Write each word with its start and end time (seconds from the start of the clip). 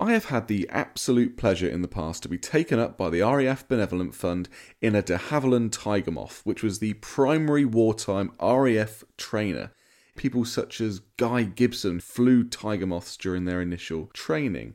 I 0.00 0.12
have 0.12 0.26
had 0.26 0.46
the 0.46 0.68
absolute 0.70 1.36
pleasure 1.36 1.68
in 1.68 1.82
the 1.82 1.88
past 1.88 2.22
to 2.22 2.28
be 2.28 2.38
taken 2.38 2.78
up 2.78 2.96
by 2.96 3.10
the 3.10 3.22
RAF 3.22 3.66
Benevolent 3.66 4.14
Fund 4.14 4.48
in 4.80 4.94
a 4.94 5.02
de 5.02 5.18
Havilland 5.18 5.72
Tiger 5.72 6.12
Moth, 6.12 6.40
which 6.44 6.62
was 6.62 6.78
the 6.78 6.94
primary 6.94 7.64
wartime 7.64 8.30
RAF 8.40 9.02
trainer. 9.16 9.72
People 10.16 10.44
such 10.44 10.80
as 10.80 11.00
Guy 11.16 11.42
Gibson 11.42 11.98
flew 11.98 12.44
Tiger 12.44 12.86
Moths 12.86 13.16
during 13.16 13.44
their 13.44 13.60
initial 13.60 14.08
training. 14.14 14.74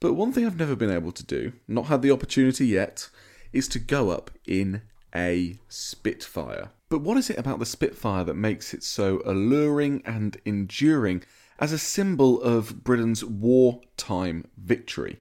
But 0.00 0.14
one 0.14 0.32
thing 0.32 0.46
I've 0.46 0.58
never 0.58 0.74
been 0.74 0.90
able 0.90 1.12
to 1.12 1.24
do, 1.24 1.52
not 1.68 1.86
had 1.86 2.00
the 2.00 2.10
opportunity 2.10 2.66
yet, 2.66 3.10
is 3.52 3.68
to 3.68 3.78
go 3.78 4.08
up 4.08 4.30
in 4.46 4.80
a 5.14 5.58
Spitfire. 5.68 6.70
But 6.88 7.02
what 7.02 7.18
is 7.18 7.28
it 7.28 7.38
about 7.38 7.58
the 7.58 7.66
Spitfire 7.66 8.24
that 8.24 8.34
makes 8.34 8.72
it 8.72 8.82
so 8.82 9.20
alluring 9.26 10.02
and 10.06 10.38
enduring 10.46 11.24
as 11.58 11.72
a 11.72 11.78
symbol 11.78 12.40
of 12.42 12.84
Britain's 12.84 13.24
wartime 13.24 14.46
victory? 14.56 15.20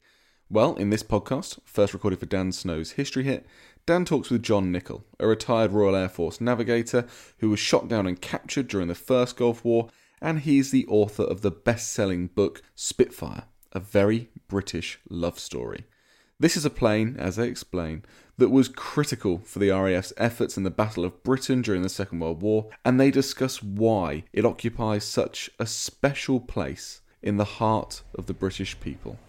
Well, 0.50 0.76
in 0.76 0.90
this 0.90 1.04
podcast, 1.04 1.60
first 1.66 1.94
recorded 1.94 2.20
for 2.20 2.26
Dan 2.26 2.52
Snow's 2.52 2.92
History 2.92 3.24
Hit, 3.24 3.46
Dan 3.86 4.06
talks 4.06 4.30
with 4.30 4.44
John 4.44 4.72
Nichol, 4.72 5.06
a 5.20 5.28
retired 5.28 5.72
Royal 5.72 5.96
Air 5.96 6.10
Force 6.10 6.40
navigator 6.40 7.08
who 7.40 7.50
was 7.50 7.60
shot 7.60 7.88
down 7.88 8.06
and 8.06 8.20
captured 8.20 8.68
during 8.68 8.88
the 8.88 8.96
First 8.96 9.38
Gulf 9.38 9.64
War, 9.66 9.90
and 10.22 10.42
he's 10.42 10.72
the 10.72 10.86
author 10.88 11.24
of 11.24 11.42
the 11.42 11.52
best 11.52 11.92
selling 11.92 12.28
book 12.28 12.62
Spitfire, 12.76 13.46
a 13.72 13.80
very 13.80 14.30
British 14.48 15.00
love 15.10 15.40
story. 15.40 15.86
This 16.40 16.58
is 16.58 16.66
a 16.66 16.70
plane, 16.70 17.16
as 17.18 17.36
they 17.36 17.48
explain, 17.48 18.04
that 18.42 18.50
was 18.50 18.70
critical 18.70 19.38
for 19.46 19.60
the 19.60 19.70
RAF's 19.70 20.12
efforts 20.18 20.58
in 20.58 20.64
the 20.64 20.72
Battle 20.72 21.06
of 21.06 21.22
Britain 21.22 21.62
during 21.62 21.84
the 21.84 21.90
Second 21.90 22.22
World 22.22 22.42
War, 22.42 22.70
and 22.84 23.00
they 23.00 23.12
discuss 23.12 23.62
why 23.62 24.24
it 24.34 24.46
occupies 24.46 25.04
such 25.04 25.52
a 25.60 25.68
special 25.68 26.40
place 26.40 27.02
in 27.22 27.38
the 27.38 27.46
heart 27.46 28.02
of 28.16 28.26
the 28.26 28.34
British 28.34 28.80
people. 28.80 29.20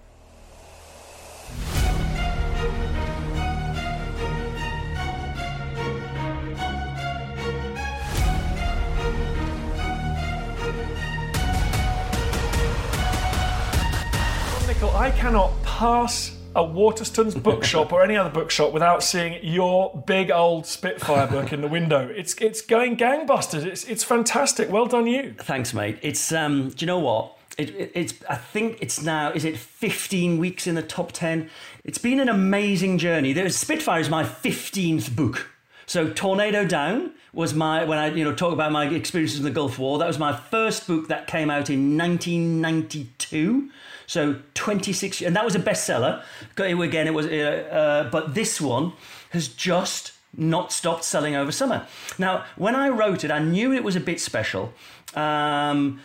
I 14.95 15.11
cannot 15.11 15.51
pass 15.63 16.31
a 16.55 16.63
Waterstones 16.63 17.41
bookshop 17.41 17.93
or 17.93 18.03
any 18.03 18.17
other 18.17 18.31
bookshop 18.31 18.73
without 18.73 19.03
seeing 19.03 19.39
your 19.43 20.03
big 20.07 20.31
old 20.31 20.67
Spitfire 20.67 21.27
book 21.27 21.53
in 21.53 21.61
the 21.61 21.69
window. 21.69 22.09
It's 22.09 22.35
it's 22.35 22.61
going 22.61 22.97
gangbusters. 22.97 23.65
It's 23.65 23.85
it's 23.85 24.05
fantastic. 24.05 24.71
Well 24.71 24.87
done, 24.87 25.07
you. 25.07 25.35
Thanks, 25.39 25.73
mate. 25.73 25.99
It's 26.03 26.33
um, 26.33 26.71
do 26.71 26.77
you 26.85 26.87
know 26.87 26.99
what? 26.99 27.37
It, 27.59 27.71
it, 27.71 27.93
it's 27.95 28.15
I 28.29 28.37
think 28.37 28.79
it's 28.81 29.03
now 29.03 29.31
is 29.33 29.45
it 29.45 29.57
15 29.57 30.39
weeks 30.39 30.67
in 30.67 30.75
the 30.75 30.83
top 30.83 31.13
10. 31.13 31.49
It's 31.85 31.99
been 31.99 32.21
an 32.21 32.29
amazing 32.29 32.99
journey. 32.99 33.33
There's 33.33 33.57
Spitfire 33.57 34.01
is 34.01 34.11
my 34.11 34.25
15th 34.25 35.15
book. 35.15 35.49
So 35.87 36.11
Tornado 36.11 36.65
Down 36.65 37.13
was 37.33 37.55
my 37.55 37.85
when 37.85 37.99
I 37.99 38.09
you 38.09 38.25
know 38.25 38.35
talk 38.35 38.53
about 38.53 38.73
my 38.73 38.87
experiences 38.87 39.39
in 39.39 39.45
the 39.45 39.51
Gulf 39.51 39.79
War. 39.79 39.99
That 39.99 40.07
was 40.07 40.19
my 40.19 40.37
first 40.37 40.87
book 40.87 41.09
that 41.09 41.27
came 41.27 41.51
out 41.51 41.71
in 41.71 41.97
1992. 41.97 43.71
So 44.07 44.37
26 44.55 45.23
and 45.23 45.37
that 45.37 45.45
was 45.45 45.55
a 45.55 45.61
bestseller. 45.61 46.23
Again, 46.57 47.07
it 47.07 47.15
was 47.15 47.27
uh, 47.27 47.31
uh, 47.31 48.11
but 48.11 48.35
this 48.35 48.61
one 48.61 48.93
has 49.31 49.49
just 49.49 50.13
not 50.37 50.73
stopped 50.73 51.05
selling 51.05 51.35
over 51.35 51.53
summer. 51.53 51.87
Now, 52.19 52.45
when 52.57 52.75
I 52.75 52.89
wrote 52.89 53.25
it, 53.25 53.31
I 53.31 53.39
knew 53.39 53.73
it 53.73 53.85
was 53.85 53.97
a 53.97 54.01
bit 54.01 54.21
special. 54.21 54.73
Um, 55.15 56.01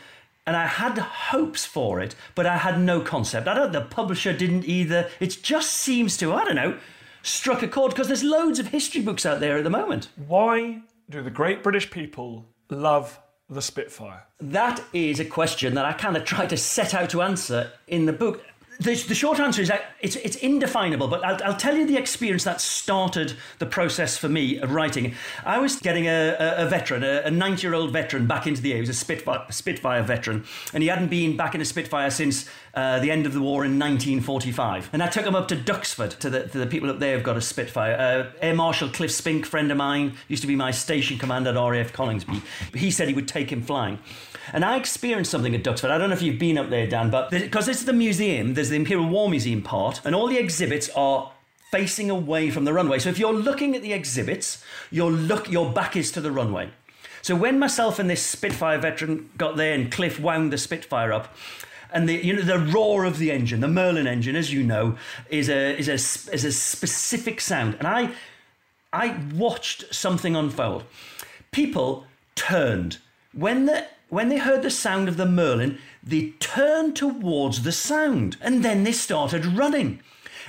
and 0.45 0.55
I 0.55 0.65
had 0.65 0.97
hopes 0.97 1.65
for 1.65 1.99
it, 1.99 2.15
but 2.33 2.45
I 2.45 2.57
had 2.57 2.79
no 2.79 3.01
concept. 3.01 3.47
I 3.47 3.53
don't. 3.53 3.73
The 3.73 3.81
publisher 3.81 4.31
didn't 4.31 4.65
either. 4.65 5.09
It 5.19 5.37
just 5.43 5.71
seems 5.71 6.15
to. 6.17 6.33
I 6.33 6.45
don't 6.45 6.55
know. 6.55 6.77
Struck 7.21 7.61
a 7.61 7.67
chord 7.67 7.91
because 7.91 8.07
there's 8.07 8.23
loads 8.23 8.57
of 8.57 8.69
history 8.69 9.01
books 9.01 9.25
out 9.25 9.41
there 9.41 9.57
at 9.57 9.65
the 9.65 9.69
moment. 9.69 10.07
Why 10.15 10.81
do 11.09 11.21
the 11.21 11.29
great 11.29 11.63
British 11.63 11.91
people 11.91 12.45
love 12.69 13.19
the 13.49 13.61
Spitfire? 13.61 14.23
That 14.39 14.83
is 14.93 15.19
a 15.19 15.25
question 15.25 15.75
that 15.75 15.85
I 15.85 15.93
kind 15.93 16.17
of 16.17 16.25
try 16.25 16.45
to 16.45 16.57
set 16.57 16.93
out 16.93 17.09
to 17.11 17.21
answer 17.21 17.71
in 17.87 18.05
the 18.05 18.13
book. 18.13 18.43
The, 18.79 18.95
the 18.95 19.15
short 19.15 19.39
answer 19.39 19.61
is 19.61 19.69
that 19.69 19.95
it's, 19.99 20.15
it's 20.17 20.35
indefinable, 20.37 21.07
but 21.07 21.23
I'll, 21.25 21.43
I'll 21.43 21.57
tell 21.57 21.75
you 21.75 21.85
the 21.85 21.97
experience 21.97 22.43
that 22.43 22.61
started 22.61 23.33
the 23.59 23.65
process 23.65 24.17
for 24.17 24.29
me 24.29 24.59
of 24.59 24.71
writing. 24.71 25.15
I 25.45 25.57
was 25.57 25.77
getting 25.77 26.07
a, 26.07 26.35
a, 26.39 26.65
a 26.65 26.69
veteran, 26.69 27.03
a 27.03 27.31
90 27.31 27.61
year 27.65 27.73
old 27.73 27.91
veteran, 27.91 28.27
back 28.27 28.45
into 28.45 28.61
the 28.61 28.71
air. 28.71 28.77
He 28.77 28.81
was 28.81 28.89
a 28.89 28.93
Spitfire, 28.93 29.45
Spitfire 29.49 30.03
veteran, 30.03 30.45
and 30.73 30.83
he 30.83 30.89
hadn't 30.89 31.09
been 31.09 31.35
back 31.35 31.55
in 31.55 31.61
a 31.61 31.65
Spitfire 31.65 32.11
since 32.11 32.47
uh, 32.75 32.99
the 32.99 33.09
end 33.09 33.25
of 33.25 33.33
the 33.33 33.41
war 33.41 33.65
in 33.65 33.79
1945. 33.79 34.91
And 34.93 35.01
I 35.01 35.07
took 35.07 35.25
him 35.25 35.35
up 35.35 35.47
to 35.47 35.55
Duxford, 35.55 36.19
to 36.19 36.29
the, 36.29 36.47
to 36.47 36.59
the 36.59 36.67
people 36.67 36.89
up 36.89 36.99
there 36.99 37.15
who've 37.15 37.23
got 37.23 37.37
a 37.37 37.41
Spitfire. 37.41 37.95
Uh, 37.95 38.45
Air 38.45 38.53
Marshal 38.53 38.89
Cliff 38.89 39.11
Spink, 39.11 39.45
friend 39.45 39.71
of 39.71 39.77
mine, 39.77 40.13
used 40.27 40.43
to 40.43 40.47
be 40.47 40.55
my 40.55 40.69
station 40.69 41.17
commander 41.17 41.49
at 41.49 41.55
RAF 41.55 41.91
Coningsby. 41.93 42.41
He 42.75 42.91
said 42.91 43.07
he 43.07 43.13
would 43.15 43.27
take 43.27 43.51
him 43.51 43.63
flying. 43.63 43.97
And 44.53 44.63
I 44.63 44.77
experienced 44.77 45.31
something 45.31 45.53
at 45.55 45.63
Duxford. 45.63 45.89
I 45.89 45.97
don't 45.97 46.09
know 46.09 46.15
if 46.15 46.21
you've 46.21 46.39
been 46.39 46.57
up 46.57 46.69
there, 46.69 46.87
Dan, 46.87 47.09
but 47.09 47.31
because 47.31 47.67
it's 47.67 47.83
the 47.83 47.93
museum, 47.93 48.53
there's 48.53 48.66
the 48.69 48.75
Imperial 48.75 49.07
War 49.07 49.29
Museum 49.29 49.61
part, 49.61 50.01
and 50.05 50.13
all 50.13 50.27
the 50.27 50.37
exhibits 50.37 50.89
are 50.95 51.31
facing 51.71 52.09
away 52.09 52.49
from 52.49 52.65
the 52.65 52.73
runway. 52.73 52.99
So 52.99 53.09
if 53.09 53.19
you're 53.19 53.33
looking 53.33 53.75
at 53.75 53.81
the 53.81 53.93
exhibits, 53.93 54.63
your 54.91 55.11
look 55.11 55.49
your 55.49 55.71
back 55.71 55.95
is 55.95 56.11
to 56.13 56.21
the 56.21 56.31
runway. 56.31 56.69
So 57.21 57.35
when 57.35 57.59
myself 57.59 57.99
and 57.99 58.09
this 58.09 58.23
Spitfire 58.23 58.77
veteran 58.77 59.29
got 59.37 59.57
there 59.57 59.73
and 59.73 59.91
Cliff 59.91 60.19
wound 60.19 60.53
the 60.53 60.57
Spitfire 60.57 61.11
up, 61.11 61.35
and 61.91 62.07
the 62.07 62.13
you 62.13 62.33
know 62.33 62.41
the 62.41 62.59
roar 62.59 63.05
of 63.05 63.17
the 63.17 63.31
engine, 63.31 63.59
the 63.59 63.67
Merlin 63.67 64.07
engine, 64.07 64.35
as 64.35 64.53
you 64.53 64.63
know, 64.63 64.97
is 65.29 65.49
a 65.49 65.77
is 65.77 65.87
a 65.87 66.33
is 66.33 66.45
a 66.45 66.51
specific 66.51 67.41
sound, 67.41 67.75
and 67.75 67.87
I 67.87 68.11
I 68.93 69.19
watched 69.33 69.93
something 69.93 70.35
unfold. 70.35 70.83
People 71.51 72.05
turned 72.35 72.99
when 73.33 73.65
the 73.65 73.85
when 74.09 74.29
they 74.29 74.37
heard 74.37 74.61
the 74.61 74.69
sound 74.69 75.07
of 75.07 75.17
the 75.17 75.25
Merlin, 75.25 75.79
they 76.03 76.31
turned 76.39 76.95
towards 76.95 77.63
the 77.63 77.71
sound 77.71 78.37
and 78.41 78.63
then 78.63 78.83
they 78.83 78.91
started 78.91 79.45
running. 79.45 80.01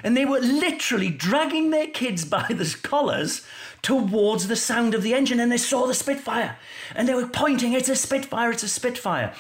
And 0.05 0.16
they 0.16 0.25
were 0.25 0.38
literally 0.38 1.10
dragging 1.10 1.70
their 1.70 1.88
kids 1.88 2.25
by 2.37 2.46
the 2.49 2.76
collars 2.82 3.44
towards 3.82 4.49
the 4.49 4.56
sound 4.56 4.94
of 4.94 5.02
the 5.02 5.14
engine 5.14 5.40
and 5.40 5.50
they 5.50 5.58
saw 5.58 5.87
the 5.87 5.94
Spitfire. 5.94 6.56
And 6.94 7.08
they 7.08 7.14
were 7.14 7.26
pointing, 7.26 7.72
it's 7.72 7.88
a 7.88 7.96
Spitfire, 7.96 8.50
it's 8.50 8.62
a 8.62 8.69
Spitfire. 8.69 9.34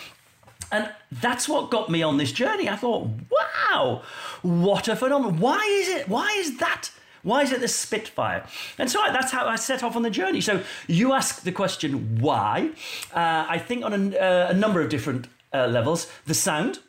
And 0.70 0.90
that's 1.10 1.48
what 1.48 1.70
got 1.70 1.90
me 1.90 2.02
on 2.02 2.18
this 2.18 2.32
journey. 2.32 2.68
I 2.68 2.76
thought, 2.76 3.08
wow, 3.30 4.02
what 4.42 4.88
a 4.88 4.96
phenomenon. 4.96 5.38
Why 5.38 5.64
is 5.80 5.88
it? 5.88 6.08
Why 6.08 6.28
is 6.38 6.58
that? 6.58 6.90
Why 7.22 7.42
is 7.42 7.52
it 7.52 7.60
the 7.60 7.68
Spitfire? 7.68 8.44
And 8.78 8.90
so 8.90 9.00
that's 9.12 9.32
how 9.32 9.46
I 9.46 9.56
set 9.56 9.82
off 9.82 9.96
on 9.96 10.02
the 10.02 10.10
journey. 10.10 10.40
So 10.40 10.62
you 10.86 11.12
ask 11.12 11.42
the 11.42 11.52
question, 11.52 12.20
why? 12.20 12.70
Uh, 13.12 13.46
I 13.48 13.58
think 13.58 13.84
on 13.84 13.92
a, 13.92 14.18
uh, 14.18 14.48
a 14.50 14.54
number 14.54 14.80
of 14.80 14.88
different 14.88 15.28
uh, 15.52 15.66
levels. 15.66 16.10
The 16.26 16.34
sound. 16.34 16.80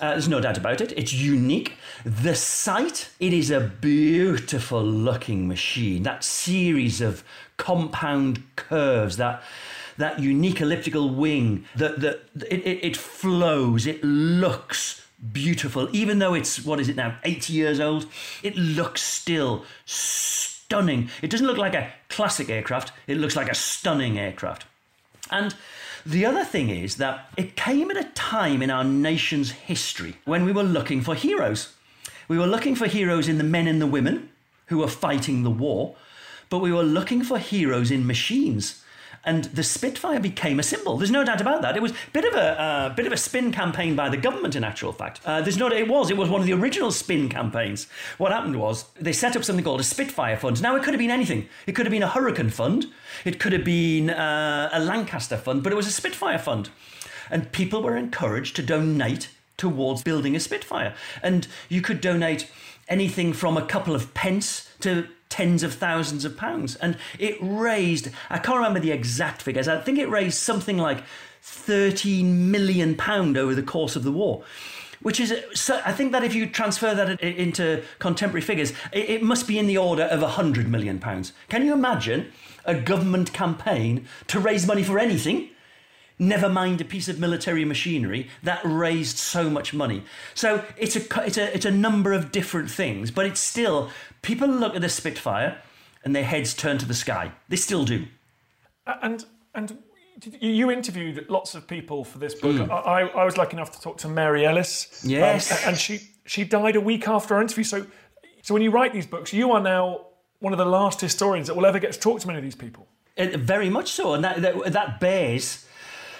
Uh, 0.00 0.10
there's 0.10 0.28
no 0.28 0.40
doubt 0.40 0.58
about 0.58 0.80
it. 0.80 0.92
It's 0.96 1.12
unique. 1.12 1.74
The 2.04 2.34
sight, 2.34 3.10
it 3.20 3.32
is 3.32 3.50
a 3.50 3.60
beautiful 3.60 4.82
looking 4.82 5.46
machine. 5.46 6.02
That 6.02 6.24
series 6.24 7.00
of 7.00 7.22
compound 7.56 8.42
curves, 8.56 9.16
that 9.18 9.42
that 9.96 10.18
unique 10.18 10.60
elliptical 10.60 11.10
wing, 11.10 11.66
that 11.76 12.00
that 12.00 12.24
it, 12.50 12.66
it, 12.66 12.84
it 12.84 12.96
flows. 12.96 13.86
It 13.86 14.02
looks 14.02 15.03
beautiful, 15.32 15.88
even 15.94 16.18
though 16.18 16.34
it's 16.34 16.64
what 16.64 16.80
is 16.80 16.88
it 16.88 16.96
now, 16.96 17.16
80 17.24 17.52
years 17.52 17.80
old. 17.80 18.06
It 18.42 18.56
looks 18.56 19.02
still 19.02 19.64
stunning. 19.84 21.10
It 21.22 21.30
doesn't 21.30 21.46
look 21.46 21.58
like 21.58 21.74
a 21.74 21.92
classic 22.08 22.50
aircraft. 22.50 22.92
It 23.06 23.18
looks 23.18 23.36
like 23.36 23.50
a 23.50 23.54
stunning 23.54 24.18
aircraft. 24.18 24.66
And 25.30 25.54
the 26.04 26.26
other 26.26 26.44
thing 26.44 26.68
is 26.68 26.96
that 26.96 27.30
it 27.36 27.56
came 27.56 27.90
at 27.90 27.96
a 27.96 28.10
time 28.10 28.62
in 28.62 28.70
our 28.70 28.84
nation's 28.84 29.52
history 29.52 30.16
when 30.24 30.44
we 30.44 30.52
were 30.52 30.62
looking 30.62 31.00
for 31.00 31.14
heroes. 31.14 31.72
We 32.28 32.38
were 32.38 32.46
looking 32.46 32.74
for 32.74 32.86
heroes 32.86 33.28
in 33.28 33.38
the 33.38 33.44
men 33.44 33.66
and 33.66 33.80
the 33.80 33.86
women 33.86 34.30
who 34.66 34.78
were 34.78 34.88
fighting 34.88 35.42
the 35.42 35.50
war, 35.50 35.96
but 36.50 36.58
we 36.58 36.72
were 36.72 36.82
looking 36.82 37.22
for 37.22 37.38
heroes 37.38 37.90
in 37.90 38.06
machines 38.06 38.83
and 39.24 39.44
the 39.44 39.62
Spitfire 39.62 40.20
became 40.20 40.58
a 40.58 40.62
symbol. 40.62 40.98
There's 40.98 41.10
no 41.10 41.24
doubt 41.24 41.40
about 41.40 41.62
that. 41.62 41.76
It 41.76 41.82
was 41.82 41.92
a 41.92 42.10
bit 42.12 42.24
of 42.24 42.34
a 42.34 42.60
uh, 42.60 42.88
bit 42.90 43.06
of 43.06 43.12
a 43.12 43.16
spin 43.16 43.52
campaign 43.52 43.96
by 43.96 44.08
the 44.08 44.16
government, 44.16 44.54
in 44.54 44.64
actual 44.64 44.92
fact. 44.92 45.20
Uh, 45.24 45.40
there's 45.40 45.56
no, 45.56 45.68
doubt 45.68 45.78
it 45.78 45.88
was 45.88 46.10
it 46.10 46.16
was 46.16 46.28
one 46.28 46.40
of 46.40 46.46
the 46.46 46.52
original 46.52 46.90
spin 46.90 47.28
campaigns. 47.28 47.86
What 48.18 48.32
happened 48.32 48.58
was 48.58 48.86
they 49.00 49.12
set 49.12 49.36
up 49.36 49.44
something 49.44 49.64
called 49.64 49.80
a 49.80 49.84
Spitfire 49.84 50.36
fund. 50.36 50.62
Now 50.62 50.76
it 50.76 50.82
could 50.82 50.94
have 50.94 50.98
been 50.98 51.10
anything. 51.10 51.48
It 51.66 51.72
could 51.72 51.86
have 51.86 51.92
been 51.92 52.02
a 52.02 52.08
Hurricane 52.08 52.50
fund. 52.50 52.86
It 53.24 53.40
could 53.40 53.52
have 53.52 53.64
been 53.64 54.10
uh, 54.10 54.70
a 54.72 54.80
Lancaster 54.80 55.36
fund, 55.36 55.62
but 55.62 55.72
it 55.72 55.76
was 55.76 55.86
a 55.86 55.92
Spitfire 55.92 56.38
fund, 56.38 56.70
and 57.30 57.52
people 57.52 57.82
were 57.82 57.96
encouraged 57.96 58.56
to 58.56 58.62
donate 58.62 59.28
towards 59.56 60.02
building 60.02 60.34
a 60.34 60.40
Spitfire, 60.40 60.94
and 61.22 61.46
you 61.68 61.80
could 61.80 62.00
donate 62.00 62.50
anything 62.88 63.32
from 63.32 63.56
a 63.56 63.64
couple 63.64 63.94
of 63.94 64.12
pence 64.14 64.68
to 64.80 65.08
tens 65.34 65.64
of 65.64 65.74
thousands 65.74 66.24
of 66.24 66.36
pounds. 66.36 66.76
And 66.76 66.96
it 67.18 67.36
raised, 67.40 68.08
I 68.30 68.38
can't 68.38 68.58
remember 68.58 68.78
the 68.78 68.92
exact 68.92 69.42
figures, 69.42 69.66
I 69.66 69.80
think 69.80 69.98
it 69.98 70.08
raised 70.08 70.38
something 70.38 70.78
like 70.78 71.02
13 71.42 72.52
million 72.52 72.94
pound 72.94 73.36
over 73.36 73.52
the 73.52 73.62
course 73.62 73.96
of 73.96 74.04
the 74.04 74.12
war. 74.12 74.44
Which 75.02 75.18
is, 75.18 75.34
so 75.52 75.82
I 75.84 75.92
think 75.92 76.12
that 76.12 76.22
if 76.22 76.36
you 76.36 76.46
transfer 76.46 76.94
that 76.94 77.20
into 77.20 77.82
contemporary 77.98 78.42
figures, 78.42 78.72
it 78.92 79.24
must 79.24 79.48
be 79.48 79.58
in 79.58 79.66
the 79.66 79.76
order 79.76 80.04
of 80.04 80.22
100 80.22 80.68
million 80.68 81.00
pounds. 81.00 81.32
Can 81.48 81.66
you 81.66 81.72
imagine 81.72 82.30
a 82.64 82.76
government 82.76 83.32
campaign 83.32 84.06
to 84.28 84.38
raise 84.38 84.68
money 84.68 84.84
for 84.84 85.00
anything 85.00 85.50
never 86.18 86.48
mind 86.48 86.80
a 86.80 86.84
piece 86.84 87.08
of 87.08 87.18
military 87.18 87.64
machinery 87.64 88.28
that 88.42 88.60
raised 88.64 89.18
so 89.18 89.50
much 89.50 89.74
money. 89.74 90.04
So 90.34 90.64
it's 90.76 90.96
a, 90.96 91.24
it's 91.24 91.36
a, 91.36 91.54
it's 91.54 91.64
a 91.64 91.70
number 91.70 92.12
of 92.12 92.32
different 92.32 92.70
things, 92.70 93.10
but 93.10 93.26
it's 93.26 93.40
still 93.40 93.90
people 94.22 94.48
look 94.48 94.74
at 94.74 94.80
the 94.80 94.88
Spitfire 94.88 95.58
and 96.04 96.14
their 96.14 96.24
heads 96.24 96.54
turn 96.54 96.78
to 96.78 96.86
the 96.86 96.94
sky. 96.94 97.32
They 97.48 97.56
still 97.56 97.84
do. 97.84 98.06
And 98.86 99.24
and 99.54 99.78
you 100.40 100.70
interviewed 100.70 101.26
lots 101.28 101.54
of 101.54 101.66
people 101.66 102.04
for 102.04 102.18
this 102.18 102.34
book. 102.34 102.56
Mm. 102.56 102.70
I, 102.70 103.02
I, 103.02 103.24
was 103.24 103.36
lucky 103.36 103.56
enough 103.56 103.72
to 103.72 103.80
talk 103.80 103.98
to 103.98 104.08
Mary 104.08 104.46
Ellis. 104.46 105.04
Um, 105.04 105.10
yes, 105.10 105.50
um, 105.50 105.70
and 105.70 105.78
she 105.78 106.00
she 106.26 106.44
died 106.44 106.76
a 106.76 106.80
week 106.80 107.08
after 107.08 107.34
our 107.34 107.42
interview. 107.42 107.64
So 107.64 107.86
so 108.42 108.54
when 108.54 108.62
you 108.62 108.70
write 108.70 108.92
these 108.92 109.06
books, 109.06 109.32
you 109.32 109.52
are 109.52 109.60
now 109.60 110.06
one 110.40 110.52
of 110.52 110.58
the 110.58 110.66
last 110.66 111.00
historians 111.00 111.46
that 111.46 111.56
will 111.56 111.66
ever 111.66 111.78
get 111.78 111.92
to 111.92 111.98
talk 111.98 112.20
to 112.20 112.26
many 112.26 112.38
of 112.38 112.44
these 112.44 112.54
people. 112.54 112.86
It, 113.16 113.36
very 113.38 113.70
much 113.70 113.90
so, 113.90 114.14
and 114.14 114.24
that 114.24 114.42
that, 114.42 114.72
that 114.72 115.00
bears 115.00 115.66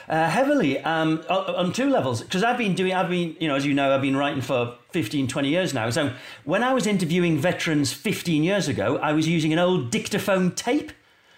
uh, 0.08 0.28
heavily 0.28 0.78
um, 0.80 1.22
on 1.28 1.72
two 1.72 1.88
levels 1.88 2.22
because 2.22 2.42
I've 2.42 2.58
been 2.58 2.74
doing, 2.74 2.92
I've 2.92 3.08
been, 3.08 3.36
you 3.40 3.48
know, 3.48 3.54
as 3.54 3.64
you 3.64 3.74
know, 3.74 3.94
I've 3.94 4.02
been 4.02 4.16
writing 4.16 4.42
for 4.42 4.76
15, 4.90 5.28
20 5.28 5.48
years 5.48 5.74
now. 5.74 5.90
So 5.90 6.12
when 6.44 6.62
I 6.62 6.72
was 6.72 6.86
interviewing 6.86 7.38
veterans 7.38 7.92
15 7.92 8.44
years 8.44 8.68
ago, 8.68 8.98
I 8.98 9.12
was 9.12 9.26
using 9.26 9.52
an 9.52 9.58
old 9.58 9.90
dictaphone 9.90 10.52
tape 10.52 10.92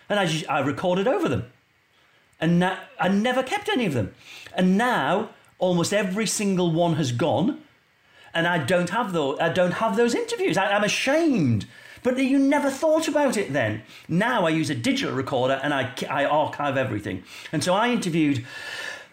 and 0.09 0.19
I, 0.19 0.27
just, 0.27 0.49
I 0.51 0.61
recorded 0.61 1.07
over 1.07 1.29
them. 1.29 1.45
And 2.41 2.59
now, 2.59 2.79
I 3.01 3.09
never 3.09 3.43
kept 3.43 3.69
any 3.69 3.87
of 3.87 3.95
them. 3.95 4.15
And 4.55 4.77
now 4.77 5.31
almost 5.59 5.93
every 5.93 6.27
single 6.27 6.71
one 6.71 6.95
has 6.95 7.13
gone 7.13 7.63
and 8.35 8.47
I 8.47 8.59
don't 8.59 8.91
have 8.91 9.13
those, 9.13 9.39
I 9.41 9.49
don't 9.49 9.73
have 9.73 9.97
those 9.97 10.15
interviews. 10.15 10.59
I, 10.59 10.73
I'm 10.73 10.85
ashamed 10.85 11.67
but 12.03 12.19
you 12.19 12.39
never 12.39 12.71
thought 12.71 13.09
about 13.09 13.37
it 13.37 13.53
then. 13.53 13.83
Now 14.09 14.47
I 14.47 14.51
use 14.51 14.71
a 14.71 14.75
digital 14.75 15.15
recorder 15.15 15.61
and 15.63 15.73
I, 15.75 15.93
I 16.09 16.25
archive 16.25 16.77
everything. 16.77 17.25
And 17.53 17.63
so 17.63 17.75
I 17.75 17.91
interviewed 17.91 18.45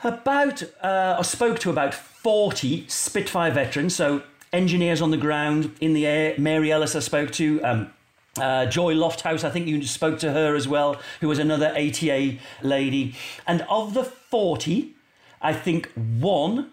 about, 0.03 0.63
uh, 0.81 1.15
or 1.18 1.24
spoke 1.24 1.59
to 1.59 1.69
about 1.69 1.94
40 1.94 2.88
Spitfire 2.88 3.51
veterans, 3.51 3.95
so 3.95 4.24
engineers 4.51 5.01
on 5.01 5.12
the 5.12 5.18
ground, 5.18 5.75
in 5.81 5.94
the 5.94 6.06
air. 6.06 6.35
Mary 6.38 6.71
Ellis 6.71 6.95
I 6.95 7.00
spoke 7.00 7.31
to. 7.31 7.62
Um, 7.63 7.94
uh, 8.39 8.65
Joy 8.65 8.95
Lofthouse, 8.95 9.44
I 9.44 9.51
think 9.51 9.68
you 9.68 9.83
spoke 9.83 10.18
to 10.19 10.31
her 10.31 10.56
as 10.56 10.68
well, 10.68 11.00
who 11.21 11.27
was 11.27 11.38
another 11.38 11.68
ATA 11.68 12.39
lady. 12.63 13.15
And 13.45 13.62
of 13.69 13.94
the 13.94 14.03
40, 14.03 14.94
I 15.39 15.53
think 15.53 15.91
one 15.94 16.71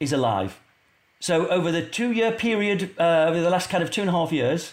is 0.00 0.12
alive. 0.12 0.60
So 1.20 1.46
over 1.48 1.70
the 1.70 1.82
two 1.82 2.12
year 2.12 2.32
period, 2.32 2.94
uh, 2.98 3.26
over 3.28 3.40
the 3.40 3.50
last 3.50 3.70
kind 3.70 3.82
of 3.82 3.90
two 3.90 4.00
and 4.00 4.10
a 4.10 4.12
half 4.12 4.32
years, 4.32 4.72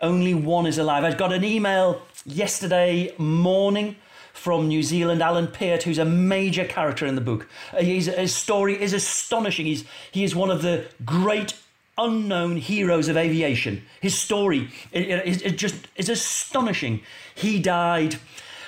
only 0.00 0.34
one 0.34 0.66
is 0.66 0.78
alive. 0.78 1.04
I 1.04 1.12
got 1.14 1.32
an 1.32 1.44
email 1.44 2.02
yesterday 2.24 3.14
morning 3.18 3.96
from 4.32 4.68
New 4.68 4.82
Zealand, 4.82 5.22
Alan 5.22 5.48
Peart, 5.48 5.84
who's 5.84 5.98
a 5.98 6.04
major 6.04 6.64
character 6.64 7.06
in 7.06 7.14
the 7.14 7.20
book. 7.20 7.48
Uh, 7.72 7.78
his, 7.78 8.06
his 8.06 8.34
story 8.34 8.80
is 8.80 8.92
astonishing. 8.92 9.66
He's, 9.66 9.84
he 10.12 10.24
is 10.24 10.36
one 10.36 10.50
of 10.50 10.62
the 10.62 10.86
great 11.04 11.54
unknown 11.98 12.56
heroes 12.58 13.08
of 13.08 13.16
aviation. 13.16 13.82
His 14.00 14.16
story 14.16 14.68
is 14.92 15.40
just 15.54 15.88
is 15.96 16.10
astonishing. 16.10 17.00
He 17.34 17.58
died 17.58 18.16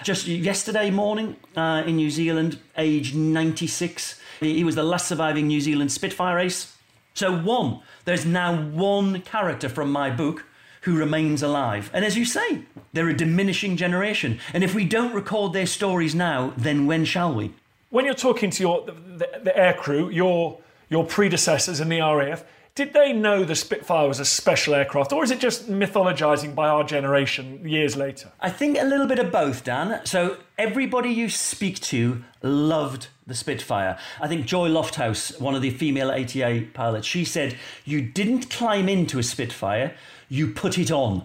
just 0.03 0.27
yesterday 0.27 0.91
morning 0.91 1.37
uh, 1.55 1.83
in 1.87 1.97
New 1.97 2.11
Zealand, 2.11 2.59
aged 2.79 3.15
96. 3.15 4.21
He, 4.41 4.55
he 4.55 4.65
was 4.65 4.77
the 4.77 4.83
last 4.83 5.09
surviving 5.09 5.47
New 5.47 5.61
Zealand 5.61 5.93
Spitfire 5.93 6.39
ace. 6.39 6.75
So 7.13 7.37
one, 7.37 7.81
there's 8.05 8.25
now 8.25 8.57
one 8.57 9.21
character 9.23 9.69
from 9.69 9.93
my 9.93 10.09
book 10.09 10.45
who 10.83 10.97
remains 10.97 11.43
alive. 11.43 11.91
And 11.93 12.05
as 12.05 12.17
you 12.17 12.25
say, 12.25 12.63
they're 12.93 13.09
a 13.09 13.17
diminishing 13.17 13.77
generation. 13.77 14.41
And 14.53 14.65
if 14.65 14.75
we 14.75 14.85
don't 14.85 15.15
record 15.15 15.53
their 15.53 15.67
stories 15.67 16.15
now, 16.15 16.53
then 16.57 16.87
when 16.87 17.05
shall 17.05 17.35
we? 17.35 17.55
When 17.91 18.05
you're 18.05 18.15
talking 18.15 18.51
to 18.51 18.63
your 18.63 18.85
the, 18.85 19.41
the 19.43 19.57
air 19.57 19.75
crew, 19.75 20.11
your 20.11 20.59
your 20.91 21.05
predecessors 21.05 21.81
in 21.81 21.89
the 21.89 22.01
RAF, 22.01 22.45
did 22.79 22.93
they 22.93 23.13
know 23.13 23.43
the 23.43 23.57
Spitfire 23.57 24.07
was 24.07 24.21
a 24.21 24.25
special 24.25 24.73
aircraft, 24.73 25.13
or 25.13 25.25
is 25.25 25.33
it 25.33 25.41
just 25.41 25.69
mythologizing 25.69 26.55
by 26.55 26.69
our 26.69 26.85
generation 26.85 27.69
years 27.69 27.97
later? 27.97 28.31
I 28.39 28.51
think 28.51 28.79
a 28.79 28.85
little 28.85 29.09
bit 29.09 29.19
of 29.19 29.33
both, 29.33 29.65
Dan. 29.65 30.01
So 30.05 30.37
everybody 30.57 31.09
you 31.09 31.29
speak 31.29 31.81
to 31.81 32.23
loved 32.41 33.09
the 33.27 33.35
Spitfire. 33.35 33.99
I 34.21 34.29
think 34.29 34.47
Joy 34.47 34.69
Lofthouse, 34.69 35.41
one 35.41 35.57
of 35.57 35.63
the 35.63 35.71
female 35.71 36.13
ATA 36.13 36.67
pilots, 36.73 37.05
she 37.05 37.25
said, 37.25 37.57
You 37.85 38.01
didn't 38.01 38.49
climb 38.49 38.89
into 38.89 39.19
a 39.19 39.25
Spitfire, 39.25 39.97
you 40.29 40.47
put 40.47 40.79
it 40.79 40.93
on. 40.93 41.25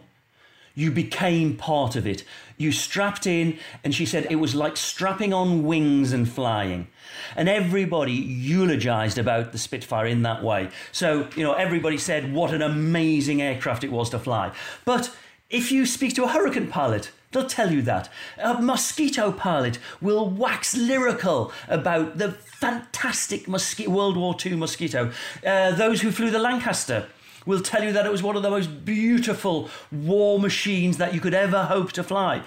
You 0.76 0.90
became 0.92 1.56
part 1.56 1.96
of 1.96 2.08
it. 2.08 2.24
You 2.58 2.72
strapped 2.72 3.28
in, 3.28 3.60
and 3.84 3.94
she 3.94 4.06
said 4.06 4.28
it 4.30 4.38
was 4.38 4.56
like 4.56 4.76
strapping 4.76 5.34
on 5.34 5.64
wings 5.64 6.14
and 6.14 6.28
flying. 6.28 6.88
And 7.36 7.48
everybody 7.48 8.14
eulogized 8.14 9.18
about 9.18 9.52
the 9.52 9.58
Spitfire 9.58 10.08
in 10.08 10.24
that 10.24 10.44
way. 10.44 10.70
So, 10.92 11.28
you 11.36 11.44
know, 11.44 11.54
everybody 11.54 11.98
said 11.98 12.34
what 12.34 12.54
an 12.54 12.62
amazing 12.62 13.42
aircraft 13.42 13.84
it 13.84 13.92
was 13.92 14.10
to 14.12 14.20
fly. 14.20 14.52
But 14.84 15.16
if 15.50 15.72
you 15.72 15.86
speak 15.86 16.16
to 16.16 16.24
a 16.24 16.28
Hurricane 16.28 16.68
pilot, 16.68 17.12
they'll 17.32 17.46
tell 17.46 17.72
you 17.72 17.84
that. 17.84 18.10
A 18.40 18.60
Mosquito 18.60 19.32
pilot 19.32 19.78
will 20.02 20.28
wax 20.28 20.76
lyrical 20.76 21.52
about 21.68 22.18
the 22.18 22.32
fantastic 22.32 23.48
mosquito, 23.48 23.92
World 23.92 24.18
War 24.18 24.36
II 24.44 24.56
Mosquito. 24.56 25.12
Uh, 25.46 25.72
those 25.72 26.02
who 26.02 26.12
flew 26.12 26.32
the 26.32 26.40
Lancaster 26.40 27.08
will 27.46 27.62
tell 27.62 27.84
you 27.84 27.92
that 27.94 28.06
it 28.06 28.12
was 28.12 28.24
one 28.24 28.36
of 28.36 28.44
the 28.44 28.50
most 28.50 28.86
beautiful 28.86 29.70
war 29.92 30.40
machines 30.40 30.98
that 30.98 31.14
you 31.14 31.20
could 31.20 31.34
ever 31.34 31.66
hope 31.66 31.92
to 31.94 32.04
fly. 32.04 32.44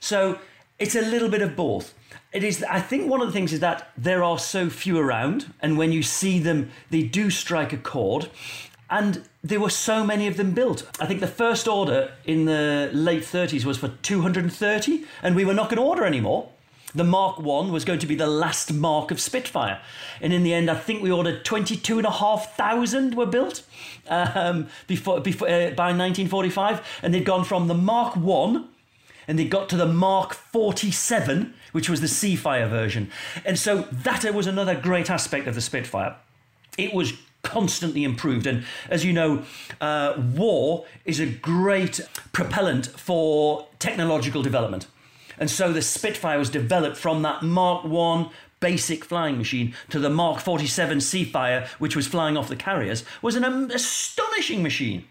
So 0.00 0.38
it's 0.78 0.94
a 0.94 1.02
little 1.02 1.28
bit 1.28 1.42
of 1.42 1.56
both. 1.56 1.94
It 2.32 2.44
is. 2.44 2.62
I 2.64 2.80
think 2.80 3.10
one 3.10 3.20
of 3.20 3.26
the 3.26 3.32
things 3.32 3.52
is 3.52 3.60
that 3.60 3.90
there 3.96 4.22
are 4.22 4.38
so 4.38 4.68
few 4.68 4.98
around, 4.98 5.52
and 5.60 5.78
when 5.78 5.92
you 5.92 6.02
see 6.02 6.38
them, 6.38 6.70
they 6.90 7.02
do 7.02 7.30
strike 7.30 7.72
a 7.72 7.78
chord. 7.78 8.30
And 8.90 9.28
there 9.42 9.60
were 9.60 9.70
so 9.70 10.02
many 10.02 10.26
of 10.26 10.36
them 10.38 10.52
built. 10.52 10.88
I 10.98 11.06
think 11.06 11.20
the 11.20 11.26
first 11.26 11.68
order 11.68 12.12
in 12.24 12.46
the 12.46 12.90
late 12.92 13.22
30s 13.22 13.64
was 13.64 13.78
for 13.78 13.88
230, 13.88 15.04
and 15.22 15.36
we 15.36 15.44
were 15.44 15.54
not 15.54 15.68
going 15.68 15.76
to 15.76 15.82
order 15.82 16.04
anymore 16.04 16.50
the 16.94 17.04
Mark 17.04 17.38
1 17.38 17.70
was 17.70 17.84
going 17.84 17.98
to 17.98 18.06
be 18.06 18.14
the 18.14 18.26
last 18.26 18.72
Mark 18.72 19.10
of 19.10 19.20
Spitfire. 19.20 19.80
And 20.20 20.32
in 20.32 20.42
the 20.42 20.54
end, 20.54 20.70
I 20.70 20.74
think 20.74 21.02
we 21.02 21.10
ordered 21.10 21.44
22,500 21.44 23.14
were 23.14 23.26
built 23.26 23.62
um, 24.08 24.68
before, 24.86 25.20
before, 25.20 25.48
uh, 25.48 25.70
by 25.70 25.92
1945. 25.92 27.00
And 27.02 27.12
they'd 27.12 27.24
gone 27.24 27.44
from 27.44 27.68
the 27.68 27.74
Mark 27.74 28.16
1 28.16 28.68
and 29.26 29.38
they 29.38 29.44
got 29.44 29.68
to 29.68 29.76
the 29.76 29.86
Mark 29.86 30.32
47, 30.32 31.54
which 31.72 31.90
was 31.90 32.00
the 32.00 32.06
Seafire 32.06 32.68
version. 32.68 33.10
And 33.44 33.58
so 33.58 33.82
that 33.92 34.24
was 34.32 34.46
another 34.46 34.74
great 34.74 35.10
aspect 35.10 35.46
of 35.46 35.54
the 35.54 35.60
Spitfire. 35.60 36.16
It 36.78 36.94
was 36.94 37.12
constantly 37.42 38.04
improved. 38.04 38.46
And 38.46 38.64
as 38.88 39.04
you 39.04 39.12
know, 39.12 39.44
uh, 39.82 40.14
war 40.34 40.86
is 41.04 41.20
a 41.20 41.26
great 41.26 42.00
propellant 42.32 42.86
for 42.86 43.66
technological 43.78 44.42
development. 44.42 44.86
And 45.38 45.50
so 45.50 45.72
the 45.72 45.82
Spitfire 45.82 46.38
was 46.38 46.50
developed 46.50 46.96
from 46.96 47.22
that 47.22 47.42
Mark 47.42 47.84
1 47.84 48.30
basic 48.60 49.04
flying 49.04 49.38
machine 49.38 49.74
to 49.90 49.98
the 49.98 50.10
Mark 50.10 50.40
47 50.40 50.98
Seafire, 50.98 51.68
which 51.78 51.94
was 51.94 52.06
flying 52.06 52.36
off 52.36 52.48
the 52.48 52.56
carriers, 52.56 53.04
was 53.22 53.36
an 53.36 53.44
astonishing 53.70 54.62
machine. 54.62 55.04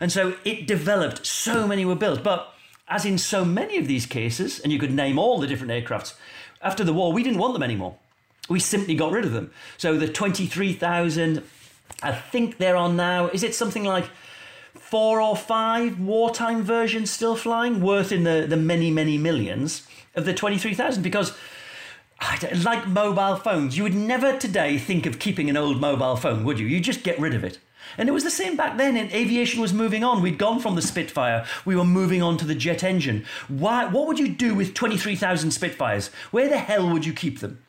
And 0.00 0.12
so 0.12 0.36
it 0.44 0.66
developed, 0.66 1.26
so 1.26 1.66
many 1.66 1.84
were 1.84 1.96
built. 1.96 2.22
But 2.22 2.52
as 2.88 3.04
in 3.04 3.18
so 3.18 3.44
many 3.44 3.78
of 3.78 3.88
these 3.88 4.06
cases, 4.06 4.60
and 4.60 4.72
you 4.72 4.78
could 4.78 4.92
name 4.92 5.18
all 5.18 5.40
the 5.40 5.46
different 5.46 5.72
aircrafts, 5.72 6.14
after 6.62 6.84
the 6.84 6.92
war, 6.92 7.12
we 7.12 7.22
didn't 7.22 7.38
want 7.38 7.52
them 7.52 7.62
anymore. 7.62 7.96
We 8.48 8.60
simply 8.60 8.94
got 8.94 9.12
rid 9.12 9.24
of 9.24 9.32
them. 9.32 9.50
So 9.78 9.96
the 9.96 10.08
23,000, 10.08 11.42
I 12.02 12.12
think 12.12 12.58
they're 12.58 12.76
on 12.76 12.96
now, 12.96 13.28
is 13.28 13.42
it 13.42 13.54
something 13.54 13.84
like 13.84 14.08
four 14.94 15.20
or 15.20 15.36
five 15.36 15.98
wartime 15.98 16.62
versions 16.62 17.10
still 17.10 17.34
flying, 17.34 17.80
worth 17.80 18.12
in 18.12 18.22
the, 18.22 18.46
the 18.48 18.56
many, 18.56 18.92
many 18.92 19.18
millions 19.18 19.82
of 20.14 20.24
the 20.24 20.32
23,000? 20.32 21.02
Because 21.02 21.36
like 22.62 22.86
mobile 22.86 23.34
phones, 23.34 23.76
you 23.76 23.82
would 23.82 23.96
never 23.96 24.38
today 24.38 24.78
think 24.78 25.04
of 25.04 25.18
keeping 25.18 25.50
an 25.50 25.56
old 25.56 25.80
mobile 25.80 26.14
phone, 26.14 26.44
would 26.44 26.60
you? 26.60 26.68
You 26.68 26.78
just 26.78 27.02
get 27.02 27.18
rid 27.18 27.34
of 27.34 27.42
it. 27.42 27.58
And 27.98 28.08
it 28.08 28.12
was 28.12 28.22
the 28.22 28.30
same 28.30 28.56
back 28.56 28.76
then. 28.76 28.96
And 28.96 29.10
aviation 29.10 29.60
was 29.60 29.72
moving 29.72 30.04
on. 30.04 30.22
We'd 30.22 30.38
gone 30.38 30.60
from 30.60 30.76
the 30.76 30.80
Spitfire. 30.80 31.44
We 31.64 31.74
were 31.74 31.84
moving 31.84 32.22
on 32.22 32.36
to 32.36 32.44
the 32.44 32.54
jet 32.54 32.84
engine. 32.84 33.24
Why? 33.48 33.86
What 33.86 34.06
would 34.06 34.20
you 34.20 34.28
do 34.28 34.54
with 34.54 34.74
23,000 34.74 35.50
Spitfires? 35.50 36.06
Where 36.30 36.48
the 36.48 36.58
hell 36.58 36.88
would 36.92 37.04
you 37.04 37.12
keep 37.12 37.40
them? 37.40 37.64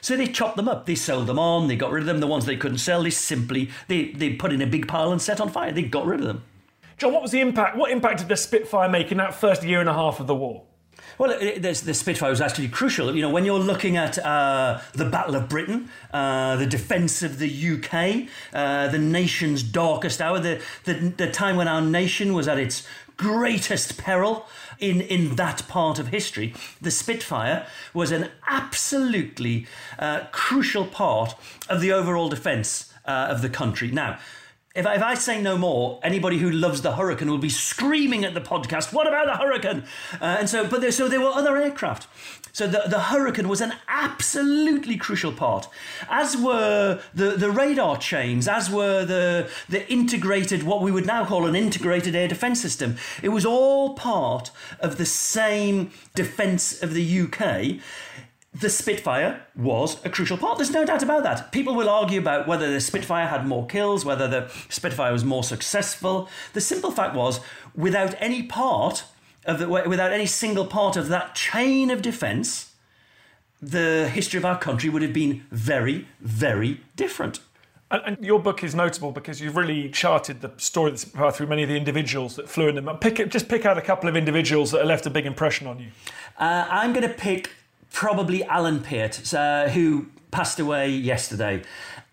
So 0.00 0.16
they 0.16 0.28
chopped 0.28 0.56
them 0.56 0.68
up. 0.68 0.86
They 0.86 0.94
sold 0.94 1.26
them 1.26 1.40
on. 1.40 1.66
They 1.66 1.74
got 1.74 1.90
rid 1.90 2.02
of 2.02 2.06
them. 2.06 2.20
The 2.20 2.28
ones 2.28 2.46
they 2.46 2.56
couldn't 2.56 2.78
sell, 2.78 3.02
they 3.02 3.10
simply 3.10 3.70
they, 3.88 4.12
they 4.12 4.34
put 4.34 4.52
in 4.52 4.62
a 4.62 4.68
big 4.68 4.86
pile 4.86 5.10
and 5.10 5.20
set 5.20 5.40
on 5.40 5.48
fire. 5.48 5.72
They 5.72 5.82
got 5.82 6.06
rid 6.06 6.20
of 6.20 6.26
them. 6.26 6.44
John, 7.00 7.14
what 7.14 7.22
was 7.22 7.30
the 7.30 7.40
impact? 7.40 7.78
What 7.78 7.90
impact 7.90 8.18
did 8.18 8.28
the 8.28 8.36
Spitfire 8.36 8.86
make 8.86 9.10
in 9.10 9.16
that 9.16 9.34
first 9.34 9.62
year 9.62 9.80
and 9.80 9.88
a 9.88 9.94
half 9.94 10.20
of 10.20 10.26
the 10.26 10.34
war? 10.34 10.64
Well, 11.16 11.30
it, 11.30 11.62
the 11.62 11.94
Spitfire 11.94 12.28
was 12.28 12.42
actually 12.42 12.68
crucial. 12.68 13.16
You 13.16 13.22
know, 13.22 13.30
when 13.30 13.46
you're 13.46 13.58
looking 13.58 13.96
at 13.96 14.18
uh, 14.18 14.82
the 14.92 15.06
Battle 15.06 15.34
of 15.34 15.48
Britain, 15.48 15.88
uh, 16.12 16.56
the 16.56 16.66
defence 16.66 17.22
of 17.22 17.38
the 17.38 17.48
UK, 17.48 18.28
uh, 18.52 18.88
the 18.88 18.98
nation's 18.98 19.62
darkest 19.62 20.20
hour, 20.20 20.40
the, 20.40 20.60
the, 20.84 20.92
the 21.16 21.30
time 21.30 21.56
when 21.56 21.68
our 21.68 21.80
nation 21.80 22.34
was 22.34 22.46
at 22.46 22.58
its 22.58 22.86
greatest 23.16 23.96
peril 23.96 24.46
in, 24.78 25.00
in 25.00 25.36
that 25.36 25.66
part 25.68 25.98
of 25.98 26.08
history, 26.08 26.52
the 26.82 26.90
Spitfire 26.90 27.66
was 27.94 28.12
an 28.12 28.28
absolutely 28.46 29.66
uh, 29.98 30.24
crucial 30.32 30.84
part 30.84 31.34
of 31.70 31.80
the 31.80 31.92
overall 31.92 32.28
defence 32.28 32.92
uh, 33.06 33.28
of 33.30 33.40
the 33.40 33.48
country. 33.48 33.90
Now, 33.90 34.18
if 34.72 34.86
I, 34.86 34.94
if 34.94 35.02
I, 35.02 35.14
say 35.14 35.42
no 35.42 35.58
more, 35.58 35.98
anybody 36.02 36.38
who 36.38 36.48
loves 36.48 36.82
the 36.82 36.94
Hurricane 36.94 37.28
will 37.28 37.38
be 37.38 37.48
screaming 37.48 38.24
at 38.24 38.34
the 38.34 38.40
podcast, 38.40 38.92
what 38.92 39.08
about 39.08 39.26
the 39.26 39.36
Hurricane? 39.36 39.82
Uh, 40.20 40.36
and 40.38 40.48
so, 40.48 40.64
but 40.64 40.80
there, 40.80 40.92
so 40.92 41.08
there 41.08 41.20
were 41.20 41.30
other 41.30 41.56
aircraft. 41.56 42.06
So 42.52 42.68
the, 42.68 42.84
the 42.86 43.00
Hurricane 43.00 43.48
was 43.48 43.60
an 43.60 43.72
absolutely 43.88 44.96
crucial 44.96 45.32
part, 45.32 45.68
as 46.08 46.36
were 46.36 47.00
the, 47.12 47.30
the 47.32 47.50
radar 47.50 47.96
chains, 47.96 48.46
as 48.46 48.70
were 48.70 49.04
the, 49.04 49.50
the 49.68 49.90
integrated, 49.90 50.62
what 50.62 50.82
we 50.82 50.92
would 50.92 51.06
now 51.06 51.24
call 51.24 51.46
an 51.46 51.56
integrated 51.56 52.14
air 52.14 52.28
defence 52.28 52.60
system. 52.60 52.96
It 53.24 53.30
was 53.30 53.44
all 53.44 53.94
part 53.94 54.52
of 54.78 54.98
the 54.98 55.06
same 55.06 55.90
defence 56.14 56.80
of 56.80 56.94
the 56.94 57.20
UK 57.22 57.80
the 58.52 58.68
Spitfire 58.68 59.42
was 59.56 60.04
a 60.04 60.10
crucial 60.10 60.36
part. 60.36 60.58
There's 60.58 60.72
no 60.72 60.84
doubt 60.84 61.02
about 61.02 61.22
that. 61.22 61.52
People 61.52 61.74
will 61.74 61.88
argue 61.88 62.18
about 62.18 62.48
whether 62.48 62.72
the 62.72 62.80
Spitfire 62.80 63.28
had 63.28 63.46
more 63.46 63.66
kills, 63.66 64.04
whether 64.04 64.26
the 64.26 64.50
Spitfire 64.68 65.12
was 65.12 65.24
more 65.24 65.44
successful. 65.44 66.28
The 66.52 66.60
simple 66.60 66.90
fact 66.90 67.14
was, 67.14 67.40
without 67.76 68.14
any 68.18 68.42
part 68.42 69.04
of 69.44 69.60
the, 69.60 69.68
without 69.68 70.12
any 70.12 70.26
single 70.26 70.66
part 70.66 70.96
of 70.96 71.08
that 71.08 71.34
chain 71.36 71.90
of 71.90 72.02
defence, 72.02 72.72
the 73.62 74.10
history 74.12 74.38
of 74.38 74.44
our 74.44 74.58
country 74.58 74.90
would 74.90 75.02
have 75.02 75.12
been 75.12 75.44
very, 75.50 76.08
very 76.20 76.80
different. 76.96 77.40
And, 77.92 78.24
your 78.24 78.40
book 78.40 78.62
is 78.62 78.74
notable 78.74 79.10
because 79.10 79.40
you've 79.40 79.56
really 79.56 79.90
charted 79.90 80.42
the 80.42 80.52
story 80.58 80.92
that's 80.92 81.04
through 81.36 81.46
many 81.48 81.64
of 81.64 81.68
the 81.68 81.76
individuals 81.76 82.36
that 82.36 82.48
flew 82.48 82.68
in 82.68 82.76
them. 82.76 82.88
Pick, 82.98 83.28
just 83.30 83.48
pick 83.48 83.66
out 83.66 83.78
a 83.78 83.82
couple 83.82 84.08
of 84.08 84.16
individuals 84.16 84.70
that 84.70 84.78
have 84.78 84.86
left 84.86 85.06
a 85.06 85.10
big 85.10 85.26
impression 85.26 85.66
on 85.66 85.80
you. 85.80 85.88
Uh, 86.38 86.66
I'm 86.70 86.92
going 86.92 87.06
to 87.06 87.12
pick 87.12 87.50
probably 87.92 88.44
Alan 88.44 88.80
Peart, 88.80 89.34
uh, 89.34 89.68
who 89.68 90.06
passed 90.30 90.60
away 90.60 90.90
yesterday. 90.90 91.62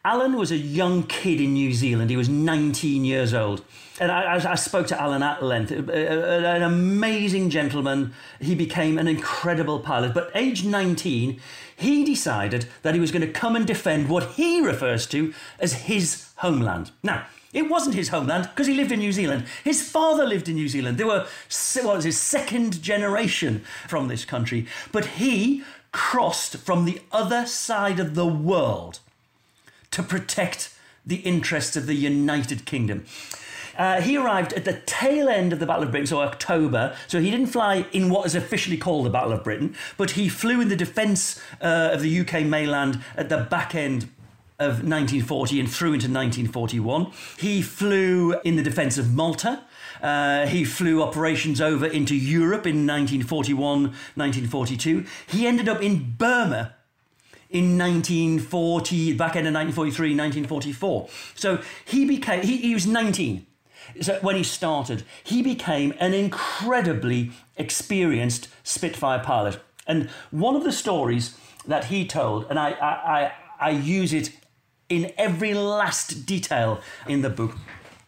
Alan 0.03 0.37
was 0.37 0.51
a 0.51 0.57
young 0.57 1.03
kid 1.03 1.41
in 1.41 1.53
New 1.53 1.73
Zealand. 1.73 2.09
He 2.09 2.15
was 2.15 2.29
19 2.29 3.03
years 3.03 3.33
old. 3.33 3.63
And 3.99 4.11
I, 4.11 4.51
I, 4.51 4.55
spoke 4.55 4.87
to 4.87 5.01
Alan 5.01 5.23
at 5.23 5.43
length. 5.43 5.71
An 5.71 6.61
amazing 6.61 7.49
gentleman. 7.49 8.13
He 8.39 8.55
became 8.55 8.97
an 8.97 9.07
incredible 9.07 9.79
pilot. 9.79 10.13
But 10.13 10.31
age 10.35 10.63
19, 10.63 11.41
he 11.75 12.05
decided 12.05 12.67
that 12.83 12.93
he 12.93 13.01
was 13.01 13.11
going 13.11 13.25
to 13.25 13.31
come 13.31 13.55
and 13.55 13.65
defend 13.65 14.07
what 14.07 14.23
he 14.31 14.61
refers 14.61 15.07
to 15.07 15.33
as 15.59 15.73
his 15.73 16.29
homeland. 16.37 16.91
Now, 17.03 17.25
it 17.57 17.69
wasn't 17.69 17.95
his 17.95 18.09
homeland 18.09 18.49
because 18.51 18.67
he 18.67 18.75
lived 18.75 18.91
in 18.91 18.99
New 18.99 19.11
Zealand. 19.11 19.45
His 19.63 19.81
father 19.81 20.25
lived 20.25 20.47
in 20.47 20.55
New 20.55 20.67
Zealand. 20.67 20.97
They 20.97 21.03
were 21.03 21.25
what 21.81 21.95
was 21.95 22.03
his 22.03 22.19
second 22.19 22.83
generation 22.83 23.63
from 23.87 24.07
this 24.07 24.25
country. 24.25 24.67
But 24.91 25.05
he 25.05 25.63
crossed 25.91 26.57
from 26.57 26.85
the 26.85 27.01
other 27.11 27.47
side 27.47 27.99
of 27.99 28.13
the 28.13 28.27
world 28.27 28.99
to 29.89 30.03
protect 30.03 30.75
the 31.03 31.17
interests 31.17 31.75
of 31.75 31.87
the 31.87 31.95
United 31.95 32.65
Kingdom. 32.65 33.05
Uh, 33.75 34.01
he 34.01 34.17
arrived 34.17 34.53
at 34.53 34.65
the 34.65 34.81
tail 34.85 35.27
end 35.27 35.51
of 35.51 35.59
the 35.59 35.65
Battle 35.65 35.83
of 35.83 35.91
Britain, 35.91 36.07
so 36.07 36.19
October. 36.19 36.95
So 37.07 37.19
he 37.19 37.31
didn't 37.31 37.47
fly 37.47 37.87
in 37.91 38.09
what 38.09 38.25
is 38.27 38.35
officially 38.35 38.77
called 38.77 39.05
the 39.05 39.09
Battle 39.09 39.31
of 39.31 39.43
Britain, 39.43 39.75
but 39.97 40.11
he 40.11 40.29
flew 40.29 40.61
in 40.61 40.67
the 40.67 40.75
defence 40.75 41.41
uh, 41.61 41.89
of 41.93 42.01
the 42.01 42.19
UK 42.19 42.43
mainland 42.43 43.01
at 43.15 43.29
the 43.29 43.37
back 43.37 43.73
end 43.73 44.09
of 44.59 44.83
1940 44.83 45.59
and 45.59 45.71
through 45.71 45.93
into 45.93 46.07
1941. 46.07 47.11
He 47.37 47.61
flew 47.61 48.39
in 48.39 48.55
the 48.55 48.63
defence 48.63 48.97
of 48.97 49.13
Malta. 49.13 49.63
Uh, 50.01 50.47
he 50.47 50.65
flew 50.65 51.03
operations 51.03 51.61
over 51.61 51.85
into 51.85 52.15
Europe 52.15 52.65
in 52.65 52.87
1941, 52.87 53.81
1942. 53.83 55.05
He 55.27 55.45
ended 55.45 55.69
up 55.69 55.83
in 55.83 56.15
Burma 56.17 56.73
in 57.51 57.77
1940, 57.77 59.13
back 59.13 59.35
end 59.35 59.47
of 59.47 59.53
1943, 59.53 60.15
1944. 60.15 61.09
So 61.35 61.61
he 61.85 62.05
became, 62.05 62.41
he, 62.41 62.57
he 62.57 62.73
was 62.73 62.87
19 62.87 63.45
so 64.01 64.17
when 64.21 64.35
he 64.35 64.43
started. 64.43 65.03
He 65.23 65.41
became 65.43 65.93
an 65.99 66.13
incredibly 66.13 67.31
experienced 67.57 68.49
Spitfire 68.63 69.19
pilot. 69.19 69.59
And 69.85 70.09
one 70.31 70.55
of 70.55 70.63
the 70.63 70.71
stories 70.71 71.37
that 71.65 71.85
he 71.85 72.05
told, 72.05 72.47
and 72.49 72.59
I, 72.59 72.71
I, 72.71 72.91
I, 73.19 73.33
I 73.59 73.69
use 73.69 74.13
it 74.13 74.31
in 74.89 75.11
every 75.17 75.53
last 75.53 76.25
detail 76.25 76.81
in 77.07 77.21
the 77.21 77.29
book. 77.29 77.55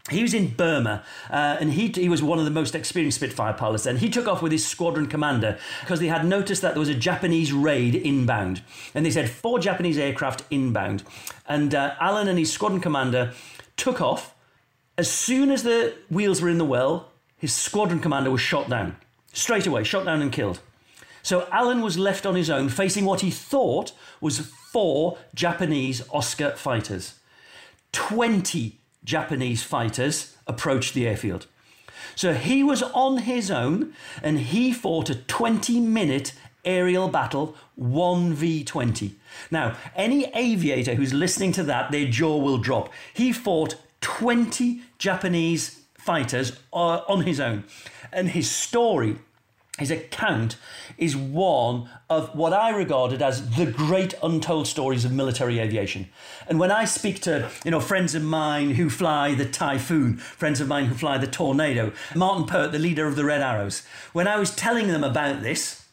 He 0.10 0.24
was 0.24 0.34
in 0.34 0.48
Burma, 0.56 1.04
uh, 1.30 1.58
and 1.60 1.74
he, 1.74 1.88
he 1.90 2.10
was 2.10 2.24
one 2.24 2.40
of 2.40 2.46
the 2.46 2.52
most 2.52 2.74
experienced 2.74 3.18
Spitfire 3.18 3.54
pilots. 3.54 3.86
And 3.86 4.00
he 4.00 4.10
took 4.10 4.28
off 4.28 4.42
with 4.42 4.52
his 4.52 4.66
squadron 4.66 5.06
commander 5.06 5.60
because 5.82 6.00
they 6.00 6.08
had 6.08 6.26
noticed 6.26 6.64
that 6.64 6.74
there 6.74 6.80
was 6.80 6.90
a 6.90 6.96
Japanese 6.96 7.54
raid 7.54 7.94
inbound, 7.94 8.64
and 8.96 9.06
they 9.06 9.12
said 9.12 9.30
four 9.30 9.60
Japanese 9.60 10.00
aircraft 10.00 10.44
inbound. 10.50 11.04
And 11.48 11.76
uh, 11.76 11.96
Alan 12.00 12.28
and 12.28 12.40
his 12.40 12.52
squadron 12.52 12.82
commander 12.82 13.34
took 13.78 14.02
off. 14.02 14.34
As 14.98 15.12
soon 15.12 15.52
as 15.52 15.64
the 15.64 15.94
wheels 16.10 16.42
were 16.42 16.50
in 16.50 16.58
the 16.58 16.66
well, 16.66 17.10
his 17.38 17.54
squadron 17.54 18.00
commander 18.00 18.32
was 18.32 18.42
shot 18.42 18.70
down 18.70 18.96
straight 19.34 19.68
away, 19.68 19.84
shot 19.84 20.06
down 20.06 20.22
and 20.22 20.32
killed. 20.32 20.60
So 21.22 21.48
Alan 21.52 21.82
was 21.82 21.98
left 21.98 22.26
on 22.26 22.36
his 22.36 22.50
own, 22.50 22.70
facing 22.70 23.06
what 23.06 23.22
he 23.22 23.32
thought 23.32 23.92
was 24.22 24.52
four 24.72 25.18
Japanese 25.34 26.04
Oscar 26.12 26.52
fighters. 26.52 27.20
20 27.92 28.80
Japanese 29.04 29.64
fighters 29.64 30.36
approached 30.46 30.94
the 30.94 31.08
airfield. 31.08 31.48
So 32.16 32.34
he 32.34 32.64
was 32.64 32.84
on 32.84 33.20
his 33.20 33.50
own 33.50 33.94
and 34.22 34.40
he 34.40 34.72
fought 34.72 35.10
a 35.10 35.16
20 35.16 35.80
minute 35.80 36.34
aerial 36.66 37.08
battle 37.08 37.56
1v20. 37.80 39.14
Now, 39.50 39.76
any 39.96 40.26
aviator 40.36 40.96
who's 40.96 41.14
listening 41.14 41.52
to 41.54 41.64
that, 41.64 41.92
their 41.92 42.08
jaw 42.08 42.38
will 42.38 42.58
drop. 42.58 42.92
He 43.14 43.32
fought 43.32 43.76
20 44.02 44.82
Japanese 44.98 45.82
fighters 45.98 46.60
uh, 46.74 47.02
on 47.08 47.24
his 47.24 47.40
own. 47.40 47.64
And 48.12 48.30
his 48.30 48.50
story 48.50 49.18
his 49.80 49.92
account 49.92 50.58
is 50.98 51.16
one 51.16 51.90
of 52.10 52.36
what 52.36 52.54
I 52.54 52.70
regarded 52.70 53.22
as 53.22 53.50
the 53.56 53.66
great 53.66 54.14
untold 54.22 54.68
stories 54.68 55.06
of 55.06 55.12
military 55.12 55.60
aviation. 55.60 56.10
And 56.48 56.60
when 56.60 56.72
I 56.72 56.86
speak 56.86 57.22
to, 57.22 57.50
you 57.64 57.72
know, 57.72 57.80
friends 57.80 58.16
of 58.16 58.24
mine 58.24 58.72
who 58.76 58.90
fly 58.90 59.34
the 59.34 59.46
Typhoon, 59.46 60.18
friends 60.18 60.62
of 60.62 60.68
mine 60.68 60.86
who 60.86 60.96
fly 60.96 61.18
the 61.18 61.28
Tornado, 61.28 61.94
Martin 62.16 62.46
Pert, 62.46 62.72
the 62.72 62.80
leader 62.80 63.08
of 63.08 63.16
the 63.16 63.26
Red 63.26 63.42
Arrows, 63.42 63.86
when 64.14 64.28
I 64.28 64.38
was 64.38 64.56
telling 64.56 64.88
them 64.88 65.04
about 65.04 65.42
this, 65.42 65.86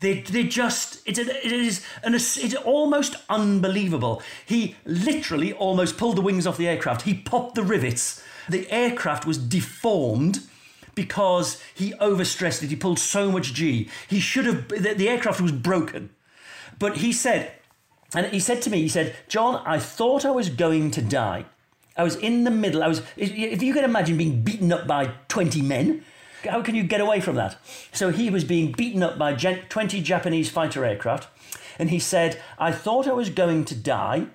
They, 0.00 0.20
they 0.20 0.44
just, 0.44 1.00
it, 1.06 1.18
it 1.18 1.52
is 1.52 1.80
an, 2.02 2.14
it's 2.14 2.54
almost 2.54 3.16
unbelievable. 3.30 4.22
He 4.44 4.76
literally 4.84 5.54
almost 5.54 5.96
pulled 5.96 6.16
the 6.16 6.26
wings 6.26 6.46
off 6.46 6.58
the 6.58 6.68
aircraft. 6.68 7.02
He 7.02 7.14
popped 7.14 7.54
the 7.54 7.62
rivets. 7.62 8.22
The 8.48 8.70
aircraft 8.70 9.26
was 9.26 9.38
deformed 9.38 10.40
because 10.96 11.62
he 11.74 11.92
overstressed 11.92 12.64
it. 12.64 12.70
He 12.70 12.76
pulled 12.76 12.98
so 12.98 13.30
much 13.30 13.54
G. 13.54 13.88
He 14.08 14.18
should 14.18 14.46
have, 14.46 14.68
the, 14.68 14.94
the 14.94 15.08
aircraft 15.08 15.40
was 15.40 15.52
broken. 15.52 16.10
But 16.80 16.96
he 16.96 17.12
said, 17.12 17.52
and 18.12 18.26
he 18.26 18.40
said 18.40 18.62
to 18.62 18.70
me, 18.70 18.80
he 18.80 18.88
said, 18.88 19.14
John, 19.28 19.62
I 19.64 19.78
thought 19.78 20.24
I 20.24 20.32
was 20.32 20.48
going 20.48 20.90
to 20.92 21.02
die. 21.02 21.44
I 21.96 22.02
was 22.02 22.16
in 22.16 22.44
the 22.44 22.50
middle. 22.50 22.82
I 22.82 22.88
was, 22.88 23.02
if 23.16 23.62
you 23.62 23.72
can 23.72 23.84
imagine 23.84 24.16
being 24.16 24.42
beaten 24.42 24.72
up 24.72 24.86
by 24.86 25.12
20 25.28 25.62
men, 25.62 26.04
how 26.44 26.62
can 26.62 26.74
you 26.74 26.82
get 26.82 27.00
away 27.00 27.20
from 27.20 27.36
that? 27.36 27.56
So 27.92 28.10
he 28.10 28.30
was 28.30 28.44
being 28.44 28.72
beaten 28.72 29.02
up 29.02 29.18
by 29.18 29.34
20 29.34 30.00
Japanese 30.02 30.50
fighter 30.50 30.84
aircraft. 30.84 31.28
And 31.78 31.90
he 31.90 31.98
said, 31.98 32.40
I 32.58 32.72
thought 32.72 33.06
I 33.06 33.12
was 33.12 33.30
going 33.30 33.64
to 33.66 33.74
die. 33.74 34.26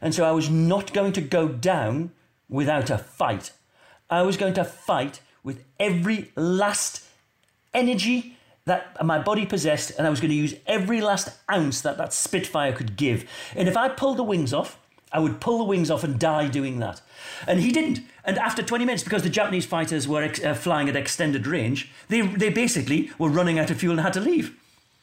And 0.00 0.14
so 0.14 0.24
I 0.24 0.32
was 0.32 0.50
not 0.50 0.92
going 0.92 1.12
to 1.12 1.20
go 1.20 1.48
down 1.48 2.12
without 2.48 2.90
a 2.90 2.98
fight. 2.98 3.52
I 4.08 4.22
was 4.22 4.36
going 4.36 4.54
to 4.54 4.64
fight 4.64 5.20
with 5.46 5.64
every 5.78 6.32
last 6.34 7.04
energy 7.72 8.36
that 8.64 9.02
my 9.04 9.18
body 9.18 9.46
possessed, 9.46 9.92
and 9.96 10.04
I 10.04 10.10
was 10.10 10.20
going 10.20 10.32
to 10.32 10.36
use 10.36 10.54
every 10.66 11.00
last 11.00 11.28
ounce 11.50 11.80
that 11.82 11.96
that 11.98 12.12
Spitfire 12.12 12.72
could 12.72 12.96
give. 12.96 13.24
And 13.54 13.68
if 13.68 13.76
I 13.76 13.88
pulled 13.88 14.16
the 14.16 14.24
wings 14.24 14.52
off, 14.52 14.76
I 15.12 15.20
would 15.20 15.40
pull 15.40 15.58
the 15.58 15.64
wings 15.64 15.88
off 15.88 16.02
and 16.02 16.18
die 16.18 16.48
doing 16.48 16.80
that. 16.80 17.00
And 17.46 17.60
he 17.60 17.70
didn't. 17.70 18.00
And 18.24 18.38
after 18.38 18.60
20 18.60 18.84
minutes, 18.84 19.04
because 19.04 19.22
the 19.22 19.30
Japanese 19.30 19.64
fighters 19.64 20.08
were 20.08 20.24
ex- 20.24 20.42
uh, 20.42 20.52
flying 20.52 20.88
at 20.88 20.96
extended 20.96 21.46
range, 21.46 21.92
they, 22.08 22.22
they 22.22 22.50
basically 22.50 23.12
were 23.16 23.28
running 23.28 23.56
out 23.56 23.70
of 23.70 23.78
fuel 23.78 23.92
and 23.92 24.00
had 24.00 24.14
to 24.14 24.20
leave. 24.20 24.58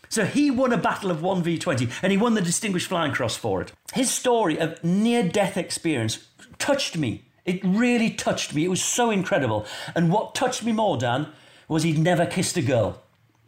So 0.10 0.26
he 0.26 0.52
won 0.52 0.74
a 0.74 0.78
battle 0.78 1.10
of 1.10 1.20
1v20 1.20 1.90
and 2.04 2.12
he 2.12 2.18
won 2.18 2.34
the 2.34 2.42
Distinguished 2.42 2.90
Flying 2.90 3.14
Cross 3.14 3.38
for 3.38 3.62
it. 3.62 3.72
His 3.94 4.12
story 4.12 4.60
of 4.60 4.84
near 4.84 5.24
death 5.24 5.56
experience 5.56 6.28
touched 6.60 6.98
me. 6.98 7.24
It 7.46 7.60
really 7.64 8.10
touched 8.10 8.54
me. 8.54 8.64
It 8.64 8.70
was 8.70 8.84
so 8.84 9.12
incredible. 9.12 9.66
And 9.96 10.12
what 10.12 10.36
touched 10.36 10.64
me 10.64 10.72
more, 10.72 10.98
Dan, 10.98 11.28
was 11.68 11.84
he'd 11.84 11.98
never 11.98 12.26
kissed 12.26 12.58
a 12.58 12.62
girl 12.62 13.02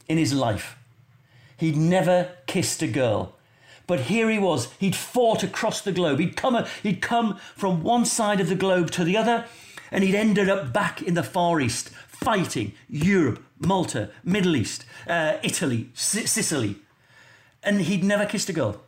in 0.07 0.17
his 0.17 0.33
life. 0.33 0.77
He'd 1.57 1.77
never 1.77 2.31
kissed 2.47 2.81
a 2.81 2.87
girl. 2.87 3.33
But 3.87 4.01
here 4.01 4.29
he 4.29 4.39
was. 4.39 4.69
He'd 4.79 4.95
fought 4.95 5.43
across 5.43 5.81
the 5.81 5.91
globe. 5.91 6.19
He'd 6.19 6.35
come, 6.35 6.65
he'd 6.83 7.01
come 7.01 7.37
from 7.55 7.83
one 7.83 8.05
side 8.05 8.39
of 8.41 8.49
the 8.49 8.55
globe 8.55 8.91
to 8.91 9.03
the 9.03 9.15
other, 9.15 9.45
and 9.91 10.03
he'd 10.03 10.15
ended 10.15 10.49
up 10.49 10.73
back 10.73 11.01
in 11.01 11.13
the 11.13 11.23
Far 11.23 11.61
East, 11.61 11.89
fighting 12.07 12.73
Europe, 12.89 13.43
Malta, 13.59 14.09
Middle 14.23 14.55
East, 14.55 14.85
uh, 15.07 15.37
Italy, 15.43 15.89
Sicily. 15.93 16.77
And 17.63 17.81
he'd 17.81 18.03
never 18.03 18.25
kissed 18.25 18.49
a 18.49 18.53
girl. 18.53 18.81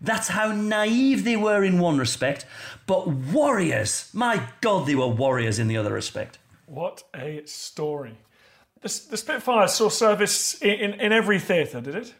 That's 0.00 0.28
how 0.28 0.52
naive 0.52 1.24
they 1.24 1.36
were 1.36 1.64
in 1.64 1.78
one 1.78 1.98
respect, 1.98 2.44
but 2.86 3.08
warriors. 3.08 4.10
My 4.12 4.48
God, 4.60 4.86
they 4.86 4.94
were 4.94 5.06
warriors 5.06 5.58
in 5.58 5.68
the 5.68 5.76
other 5.76 5.92
respect. 5.92 6.38
What 6.66 7.04
a 7.14 7.42
story. 7.46 8.18
The, 8.82 8.88
the 9.10 9.16
Spitfire 9.16 9.68
saw 9.68 9.88
service 9.88 10.60
in, 10.60 10.70
in, 10.70 11.00
in 11.00 11.12
every 11.12 11.38
theatre, 11.38 11.80
did 11.80 11.94
it? 11.94 12.14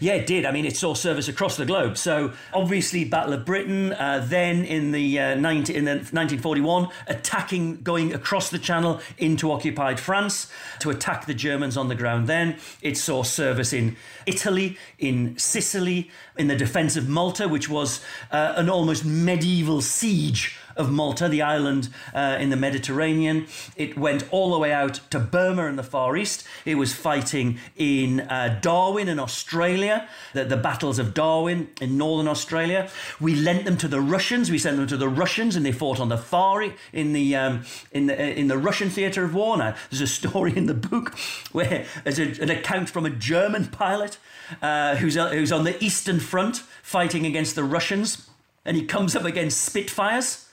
Yeah, 0.00 0.14
it 0.14 0.26
did. 0.26 0.44
I 0.44 0.52
mean, 0.52 0.64
it 0.64 0.76
saw 0.76 0.94
service 0.94 1.28
across 1.28 1.56
the 1.56 1.66
globe. 1.66 1.96
So 1.96 2.32
obviously, 2.52 3.04
Battle 3.04 3.34
of 3.34 3.44
Britain. 3.44 3.92
Uh, 3.92 4.24
then 4.26 4.64
in 4.64 4.92
the, 4.92 5.18
uh, 5.18 5.34
19, 5.36 5.76
in 5.76 5.84
the 5.84 5.92
1941, 5.92 6.88
attacking, 7.06 7.82
going 7.82 8.12
across 8.14 8.50
the 8.50 8.58
Channel 8.58 9.00
into 9.18 9.52
occupied 9.52 10.00
France 10.00 10.50
to 10.80 10.90
attack 10.90 11.26
the 11.26 11.34
Germans 11.34 11.76
on 11.76 11.88
the 11.88 11.94
ground. 11.94 12.26
Then 12.26 12.56
it 12.82 12.96
saw 12.96 13.22
service 13.22 13.72
in 13.72 13.96
Italy, 14.26 14.76
in 14.98 15.38
Sicily, 15.38 16.10
in 16.36 16.48
the 16.48 16.56
defence 16.56 16.96
of 16.96 17.08
Malta, 17.08 17.48
which 17.48 17.68
was 17.68 18.00
uh, 18.30 18.54
an 18.56 18.68
almost 18.68 19.04
medieval 19.04 19.80
siege 19.80 20.56
of 20.76 20.90
Malta, 20.90 21.28
the 21.28 21.42
island 21.42 21.88
uh, 22.14 22.36
in 22.40 22.50
the 22.50 22.56
Mediterranean. 22.56 23.46
It 23.76 23.96
went 23.96 24.24
all 24.30 24.52
the 24.52 24.58
way 24.58 24.72
out 24.72 25.00
to 25.10 25.18
Burma 25.18 25.66
in 25.66 25.76
the 25.76 25.82
Far 25.82 26.16
East. 26.16 26.46
It 26.64 26.76
was 26.76 26.94
fighting 26.94 27.58
in 27.76 28.20
uh, 28.20 28.58
Darwin 28.60 29.08
in 29.08 29.18
Australia, 29.18 30.08
the, 30.32 30.44
the 30.44 30.56
battles 30.56 30.98
of 30.98 31.14
Darwin 31.14 31.68
in 31.80 31.98
northern 31.98 32.28
Australia. 32.28 32.88
We 33.20 33.34
lent 33.34 33.64
them 33.64 33.76
to 33.78 33.88
the 33.88 34.00
Russians. 34.00 34.50
We 34.50 34.58
sent 34.58 34.76
them 34.76 34.86
to 34.86 34.96
the 34.96 35.08
Russians, 35.08 35.56
and 35.56 35.64
they 35.64 35.72
fought 35.72 36.00
on 36.00 36.08
the 36.08 36.18
far 36.18 36.56
in 36.92 37.12
the 37.12 37.36
um, 37.36 37.64
in 37.92 38.06
the 38.06 38.14
uh, 38.14 38.24
in 38.24 38.48
the 38.48 38.56
Russian 38.56 38.88
theatre 38.88 39.24
of 39.24 39.34
war. 39.34 39.56
Now, 39.56 39.74
there's 39.90 40.00
a 40.00 40.06
story 40.06 40.56
in 40.56 40.66
the 40.66 40.74
book 40.74 41.18
where 41.52 41.84
there's 42.04 42.18
a, 42.18 42.42
an 42.42 42.50
account 42.50 42.88
from 42.88 43.04
a 43.04 43.10
German 43.10 43.66
pilot 43.66 44.18
uh, 44.62 44.96
who's 44.96 45.16
uh, 45.16 45.30
who's 45.30 45.52
on 45.52 45.64
the 45.64 45.82
Eastern 45.84 46.20
Front 46.20 46.58
fighting 46.82 47.26
against 47.26 47.54
the 47.54 47.64
Russians, 47.64 48.28
and 48.64 48.76
he 48.76 48.84
comes 48.84 49.14
up 49.14 49.24
against 49.24 49.62
Spitfires 49.62 50.45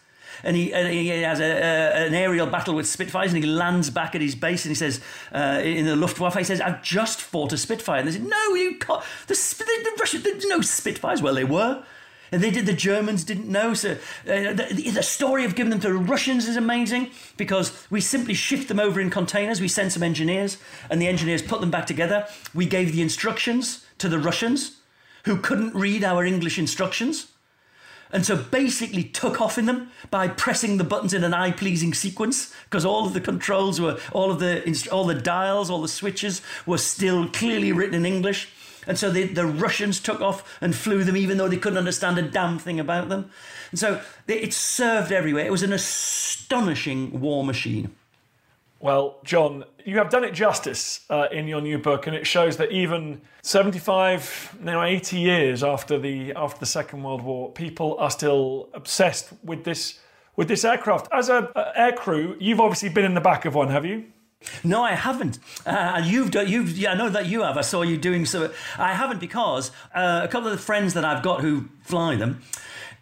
and 0.44 0.56
he, 0.56 0.74
and 0.74 0.88
he 0.88 1.08
has 1.08 1.40
a, 1.40 1.44
a, 1.44 2.08
an 2.08 2.14
aerial 2.14 2.48
battle 2.48 2.76
with 2.76 2.88
Spitfires, 2.88 3.34
and 3.34 3.44
he 3.44 3.50
lands 3.50 3.90
back 3.90 4.16
at 4.16 4.22
his 4.22 4.36
base, 4.36 4.66
and 4.66 4.72
he 4.72 4.76
says, 4.76 5.02
uh, 5.34 5.62
in 5.64 5.86
the 5.86 5.96
Luftwaffe, 5.96 6.38
he 6.38 6.44
says, 6.44 6.62
"I've 6.62 6.82
just 6.82 7.22
fought 7.22 7.54
a 7.54 7.58
Spitfire." 7.58 8.00
And 8.00 8.08
they 8.08 8.14
said, 8.14 8.26
"No, 8.26 8.56
you 8.56 8.76
can't. 8.76 9.04
The, 9.28 9.34
the, 9.34 9.64
the 9.66 9.98
Russians, 10.00 10.24
there's 10.24 10.46
no 10.46 10.62
Spitfires." 10.62 11.22
Well, 11.22 11.36
they 11.36 11.44
were. 11.44 11.84
And 12.32 12.42
they 12.42 12.50
did. 12.50 12.66
The 12.66 12.74
Germans 12.74 13.24
didn't 13.24 13.48
know. 13.48 13.76
So 13.76 13.92
uh, 13.92 13.96
the, 14.26 14.92
the, 14.92 15.04
story 15.04 15.46
of 15.46 15.54
giving 15.54 15.70
them 15.70 15.80
to 15.82 15.90
the 15.90 15.94
Russians 15.94 16.48
is 16.48 16.58
amazing 16.58 17.12
because 17.38 17.86
we 17.92 18.02
simply 18.02 18.34
shift 18.34 18.70
them 18.70 18.80
over 18.80 19.00
in 19.00 19.12
containers. 19.12 19.62
We 19.62 19.68
send 19.68 19.94
some 19.94 20.02
engineers, 20.02 20.58
and 20.90 21.00
the 21.00 21.08
engineers 21.08 21.44
put 21.44 21.62
them 21.62 21.70
back 21.70 21.86
together. 21.86 22.28
We 22.56 22.66
gave 22.66 22.92
the 22.92 23.04
instructions 23.04 23.86
to 24.00 24.10
the 24.10 24.18
Russians, 24.18 24.78
who 25.26 25.38
couldn't 25.38 25.76
read 25.76 26.04
our 26.04 26.26
English 26.26 26.58
instructions 26.58 27.33
and 28.14 28.26
so 28.26 28.38
basically 28.38 29.04
took 29.04 29.42
off 29.42 29.58
in 29.58 29.66
them 29.66 29.90
by 30.12 30.28
pressing 30.28 30.78
the 30.78 30.84
buttons 30.84 31.14
in 31.14 31.24
an 31.24 31.34
eye 31.34 31.52
pleasing 31.52 31.94
sequence 31.94 32.54
because 32.66 32.86
all 32.86 33.08
of 33.08 33.14
the 33.14 33.20
controls 33.20 33.82
were 33.82 34.00
all 34.14 34.32
of 34.32 34.40
the 34.40 34.88
all 34.92 35.06
the 35.06 35.16
dials 35.16 35.70
all 35.70 35.82
the 35.82 35.88
switches 35.88 36.42
were 36.66 36.78
still 36.78 37.28
clearly 37.28 37.74
written 37.74 37.96
in 37.96 38.06
english. 38.06 38.50
And 38.86 39.00
so 39.00 39.10
the, 39.10 39.24
the 39.24 39.46
russians 39.46 40.00
took 40.00 40.22
off 40.22 40.58
and 40.62 40.76
flew 40.76 41.04
them 41.04 41.18
even 41.18 41.38
though 41.38 41.48
they 41.48 41.58
couldn't 41.58 41.80
understand 41.80 42.18
a 42.18 42.22
damn 42.22 42.60
thing 42.60 42.80
about 42.80 43.10
them. 43.10 43.32
And 43.72 43.80
so 43.80 44.02
it 44.28 44.54
served 44.54 45.12
everywhere. 45.12 45.46
It 45.46 45.52
was 45.52 45.64
an 45.64 45.74
astonishing 45.74 47.20
war 47.20 47.44
machine 47.44 47.96
well, 48.84 49.20
John, 49.24 49.64
you 49.86 49.98
have 49.98 50.10
done 50.10 50.26
it 50.26 50.34
justice 50.34 51.06
uh, 51.10 51.28
in 51.32 51.48
your 51.48 51.62
new 51.62 51.78
book, 51.78 52.06
and 52.06 52.14
it 52.14 52.28
shows 52.28 52.58
that 52.58 52.70
even 52.74 53.22
75, 53.42 54.58
now 54.60 54.84
80 54.84 55.20
years 55.20 55.64
after 55.64 55.98
the 55.98 56.34
after 56.34 56.60
the 56.60 56.66
Second 56.66 57.02
World 57.02 57.22
War, 57.22 57.50
people 57.50 57.98
are 57.98 58.12
still 58.12 58.68
obsessed 58.74 59.30
with 59.42 59.64
this 59.64 60.00
with 60.36 60.50
this 60.50 60.66
aircraft. 60.66 61.08
As 61.14 61.30
a, 61.30 61.50
a 61.56 61.72
air 61.80 62.36
you've 62.42 62.60
obviously 62.60 62.90
been 62.90 63.06
in 63.06 63.14
the 63.14 63.22
back 63.22 63.46
of 63.46 63.56
one, 63.56 63.70
have 63.70 63.86
you? 63.86 64.04
No, 64.66 64.84
I 64.84 64.96
haven't. 64.96 65.40
Uh, 65.66 66.02
you've 66.04 66.32
done, 66.32 66.50
you've, 66.50 66.78
yeah, 66.78 66.92
I 66.92 66.96
know 66.96 67.08
that 67.08 67.28
you 67.28 67.44
have. 67.44 67.56
I 67.56 67.62
saw 67.62 67.84
you 67.84 67.96
doing 67.96 68.26
so. 68.26 68.52
I 68.78 68.94
haven't 68.94 69.22
because 69.22 69.72
uh, 69.96 70.20
a 70.26 70.28
couple 70.28 70.50
of 70.50 70.58
the 70.58 70.62
friends 70.62 70.94
that 70.96 71.06
I've 71.06 71.24
got 71.24 71.40
who 71.40 71.70
fly 71.84 72.18
them, 72.18 72.42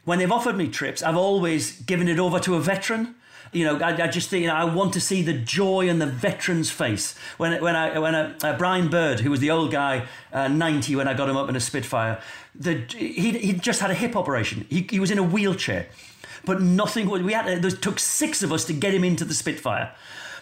when 0.05 0.19
they've 0.19 0.31
offered 0.31 0.55
me 0.55 0.67
trips, 0.67 1.01
I've 1.01 1.17
always 1.17 1.81
given 1.81 2.07
it 2.07 2.19
over 2.19 2.39
to 2.41 2.53
a 2.53 2.59
veteran 2.59 3.15
you 3.51 3.65
know, 3.65 3.77
I, 3.79 4.03
I, 4.03 4.07
just 4.07 4.29
think 4.29 4.41
you 4.41 4.47
know, 4.47 4.55
I 4.55 4.63
want 4.63 4.93
to 4.93 5.01
see 5.01 5.21
the 5.21 5.33
joy 5.33 5.89
on 5.89 5.99
the 5.99 6.05
veteran's 6.05 6.69
face 6.69 7.17
when 7.37 7.61
when 7.61 7.75
I 7.75 7.99
when 7.99 8.15
a, 8.15 8.35
uh, 8.43 8.57
Brian 8.57 8.89
Bird, 8.89 9.19
who 9.19 9.31
was 9.31 9.39
the 9.39 9.51
old 9.51 9.71
guy, 9.71 10.07
uh, 10.31 10.47
ninety 10.47 10.95
when 10.95 11.07
I 11.07 11.13
got 11.13 11.29
him 11.29 11.37
up 11.37 11.49
in 11.49 11.55
a 11.55 11.59
Spitfire, 11.59 12.21
the 12.55 12.85
he 12.89 13.37
he 13.37 13.53
just 13.53 13.81
had 13.81 13.91
a 13.91 13.95
hip 13.95 14.15
operation. 14.15 14.65
He 14.69 14.87
he 14.89 14.99
was 14.99 15.11
in 15.11 15.17
a 15.17 15.23
wheelchair, 15.23 15.87
but 16.45 16.61
nothing. 16.61 17.09
We 17.09 17.33
had 17.33 17.47
it 17.47 17.81
took 17.81 17.99
six 17.99 18.41
of 18.41 18.53
us 18.53 18.65
to 18.65 18.73
get 18.73 18.93
him 18.93 19.03
into 19.03 19.25
the 19.25 19.33
Spitfire. 19.33 19.93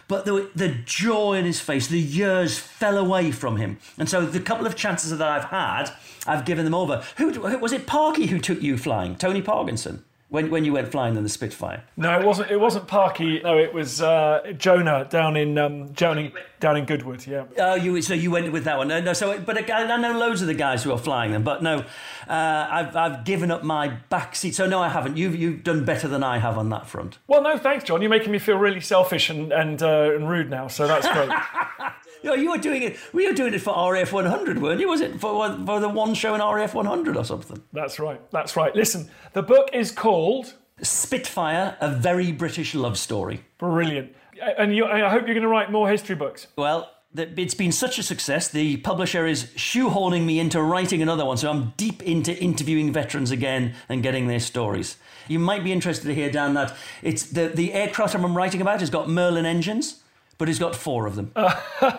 But 0.08 0.26
the, 0.26 0.50
the 0.56 0.70
joy 0.70 1.36
in 1.36 1.46
his 1.46 1.60
face, 1.60 1.86
the 1.86 2.00
years 2.00 2.58
fell 2.58 2.98
away 2.98 3.30
from 3.30 3.58
him. 3.58 3.78
And 3.96 4.10
so 4.10 4.26
the 4.26 4.40
couple 4.40 4.66
of 4.66 4.76
chances 4.76 5.16
that 5.16 5.22
I've 5.22 5.46
had, 5.46 5.92
I've 6.26 6.46
given 6.46 6.66
them 6.66 6.74
over. 6.74 7.04
Who 7.18 7.30
was 7.60 7.72
it? 7.72 7.86
Parky 7.86 8.26
who 8.26 8.40
took 8.40 8.60
you 8.60 8.76
flying? 8.76 9.16
Tony 9.16 9.44
Parkinson 9.44 10.04
when, 10.30 10.52
when 10.52 10.64
you 10.64 10.74
went 10.74 10.92
flying 10.92 11.18
in 11.18 11.24
the 11.24 11.30
Spitfire? 11.30 11.84
No, 11.98 12.20
it 12.20 12.26
wasn't. 12.26 12.52
It 12.52 12.60
wasn't 12.60 12.88
Parky. 12.88 13.42
No, 13.42 13.58
it 13.58 13.74
was 13.74 14.02
uh, 14.02 14.54
Jonah 14.58 15.08
down 15.10 15.36
in 15.36 15.58
um, 15.58 15.92
in 16.00 16.32
down 16.60 16.78
in 16.78 16.86
Goodwood. 16.86 17.26
Yeah. 17.26 17.46
Oh, 17.58 17.74
you 17.74 18.00
so 18.04 18.14
you 18.14 18.30
went 18.30 18.52
with 18.52 18.64
that 18.66 18.78
one. 18.78 18.90
No, 18.90 19.14
so 19.14 19.40
but 19.40 19.70
I, 19.72 19.98
know 19.98 20.18
loads 20.20 20.42
of 20.42 20.48
the 20.48 20.54
guys 20.54 20.84
who 20.84 20.92
are 20.92 21.00
flying 21.00 21.32
them, 21.32 21.44
but 21.44 21.64
no, 21.64 21.80
uh, 22.28 22.68
I've 22.70 22.96
I've 22.96 23.24
given 23.26 23.50
up 23.50 23.64
my 23.64 23.88
back 24.10 24.36
seat. 24.36 24.54
So 24.54 24.68
no, 24.68 24.80
I 24.80 24.90
haven't. 24.90 25.18
You've 25.18 25.36
you've 25.36 25.64
done 25.64 25.84
better 25.84 26.08
than 26.08 26.24
I 26.24 26.38
have 26.38 26.58
on 26.60 26.70
that 26.70 26.86
front. 26.86 27.18
Well, 27.28 27.42
no, 27.42 27.58
thanks, 27.58 27.84
John. 27.86 28.02
You're 28.02 28.10
making 28.10 28.32
me 28.32 28.40
feel 28.40 28.58
really 28.58 28.82
selfish 28.82 29.30
and 29.32 29.52
and, 29.52 29.82
uh, 29.82 30.14
and 30.14 30.30
rude 30.30 30.50
now. 30.50 30.68
So 30.68 30.88
that's 30.88 31.08
great. 31.08 31.30
you, 32.22 32.30
know, 32.30 32.36
you 32.36 32.52
were 32.52 32.58
doing 32.58 32.84
it. 32.84 32.98
We 33.14 33.28
were 33.28 33.34
doing 33.34 33.54
it 33.54 33.62
for 33.62 33.92
RAF 33.92 34.12
100, 34.12 34.62
weren't 34.62 34.80
you? 34.80 34.90
Was 34.90 35.02
it 35.02 35.20
for 35.20 35.58
for 35.66 35.80
the 35.80 35.90
one 35.90 36.14
show 36.14 36.36
in 36.36 36.42
RAF 36.42 36.74
100 36.74 37.18
or 37.18 37.26
something? 37.26 37.62
That's 37.74 38.00
right. 38.00 38.22
That's 38.32 38.56
right. 38.56 38.76
Listen, 38.76 39.10
the 39.34 39.44
book 39.44 39.70
is 39.74 39.92
called 39.92 40.54
Spitfire: 40.82 41.78
A 41.82 41.90
Very 41.90 42.32
British 42.32 42.76
Love 42.76 42.98
Story. 42.98 43.46
Brilliant. 43.58 44.16
And 44.58 44.76
you, 44.76 44.86
I 44.86 45.10
hope 45.10 45.26
you're 45.26 45.36
going 45.36 45.42
to 45.42 45.50
write 45.50 45.70
more 45.70 45.90
history 45.90 46.16
books. 46.16 46.48
Well, 46.56 46.90
it's 47.16 47.56
been 47.56 47.72
such 47.72 47.98
a 47.98 48.04
success, 48.04 48.50
the 48.50 48.78
publisher 48.78 49.26
is 49.26 49.46
shoehorning 49.56 50.26
me 50.26 50.40
into 50.40 50.62
writing 50.62 51.02
another 51.02 51.26
one. 51.26 51.38
So 51.38 51.50
I'm 51.50 51.74
deep 51.76 52.04
into 52.04 52.38
interviewing 52.38 52.94
veterans 52.94 53.32
again 53.32 53.74
and 53.88 54.04
getting 54.04 54.28
their 54.28 54.40
stories. 54.40 54.98
You 55.28 55.40
might 55.40 55.64
be 55.64 55.72
interested 55.72 56.08
to 56.08 56.16
hear, 56.16 56.32
Dan, 56.32 56.54
that 56.54 56.76
it's 57.02 57.24
the, 57.24 57.48
the 57.48 57.74
aircraft 57.74 58.14
I'm 58.14 58.38
writing 58.38 58.62
about 58.62 58.80
has 58.82 58.90
got 58.90 59.10
Merlin 59.10 59.46
engines, 59.46 60.04
but 60.40 60.48
he's 60.48 60.58
got 60.58 60.76
four 60.76 61.06
of 61.06 61.16
them. 61.16 61.32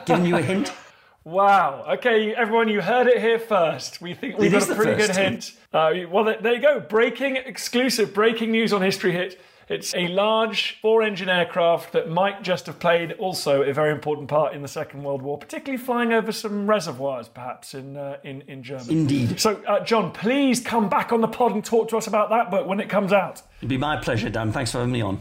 Giving 0.07 0.26
you 0.26 0.37
a 0.37 0.42
hint. 0.42 0.72
Wow. 1.22 1.85
Okay, 1.98 2.35
everyone, 2.35 2.68
you 2.70 2.81
heard 2.81 3.07
it 3.07 3.20
here 3.20 3.38
first. 3.38 4.00
We 4.00 4.14
think 4.14 4.38
we've 4.38 4.53
It 4.53 4.59
got 4.59 4.70
a 4.70 4.74
pretty 4.74 4.94
good 4.94 5.14
hint. 5.14 5.53
Uh, 5.70 5.92
well, 6.11 6.24
there 6.24 6.55
you 6.55 6.62
go. 6.62 6.81
Breaking 6.81 7.37
exclusive, 7.37 8.14
breaking 8.14 8.50
news 8.50 8.72
on 8.72 8.81
History 8.81 9.12
Hit. 9.12 9.38
It's 9.68 9.94
a 9.94 10.09
large 10.09 10.81
four-engine 10.81 11.29
aircraft 11.29 11.92
that 11.92 12.09
might 12.09 12.42
just 12.42 12.64
have 12.66 12.81
played 12.81 13.12
also 13.12 13.62
a 13.62 13.72
very 13.74 13.92
important 13.92 14.29
part 14.29 14.55
in 14.55 14.62
the 14.62 14.68
Second 14.68 15.05
World 15.05 15.20
War, 15.20 15.37
particularly 15.37 15.76
flying 15.76 16.12
over 16.14 16.33
some 16.33 16.66
reservoirs, 16.66 17.29
perhaps 17.29 17.74
in 17.74 17.98
uh, 17.98 18.16
in 18.24 18.40
in 18.48 18.62
Germany. 18.62 18.90
Indeed. 19.00 19.38
So, 19.38 19.62
uh, 19.68 19.85
John, 19.85 20.11
please 20.12 20.59
come 20.59 20.88
back 20.88 21.12
on 21.12 21.20
the 21.20 21.29
pod 21.29 21.53
and 21.53 21.62
talk 21.62 21.90
to 21.90 21.98
us 21.98 22.07
about 22.07 22.31
that 22.31 22.50
book 22.50 22.66
when 22.66 22.81
it 22.81 22.88
comes 22.88 23.12
out. 23.12 23.42
It'd 23.59 23.68
be 23.68 23.76
my 23.76 23.96
pleasure, 23.98 24.31
Dan. 24.31 24.53
Thanks 24.53 24.72
for 24.72 24.79
having 24.79 24.92
me 24.92 25.03
on. 25.03 25.20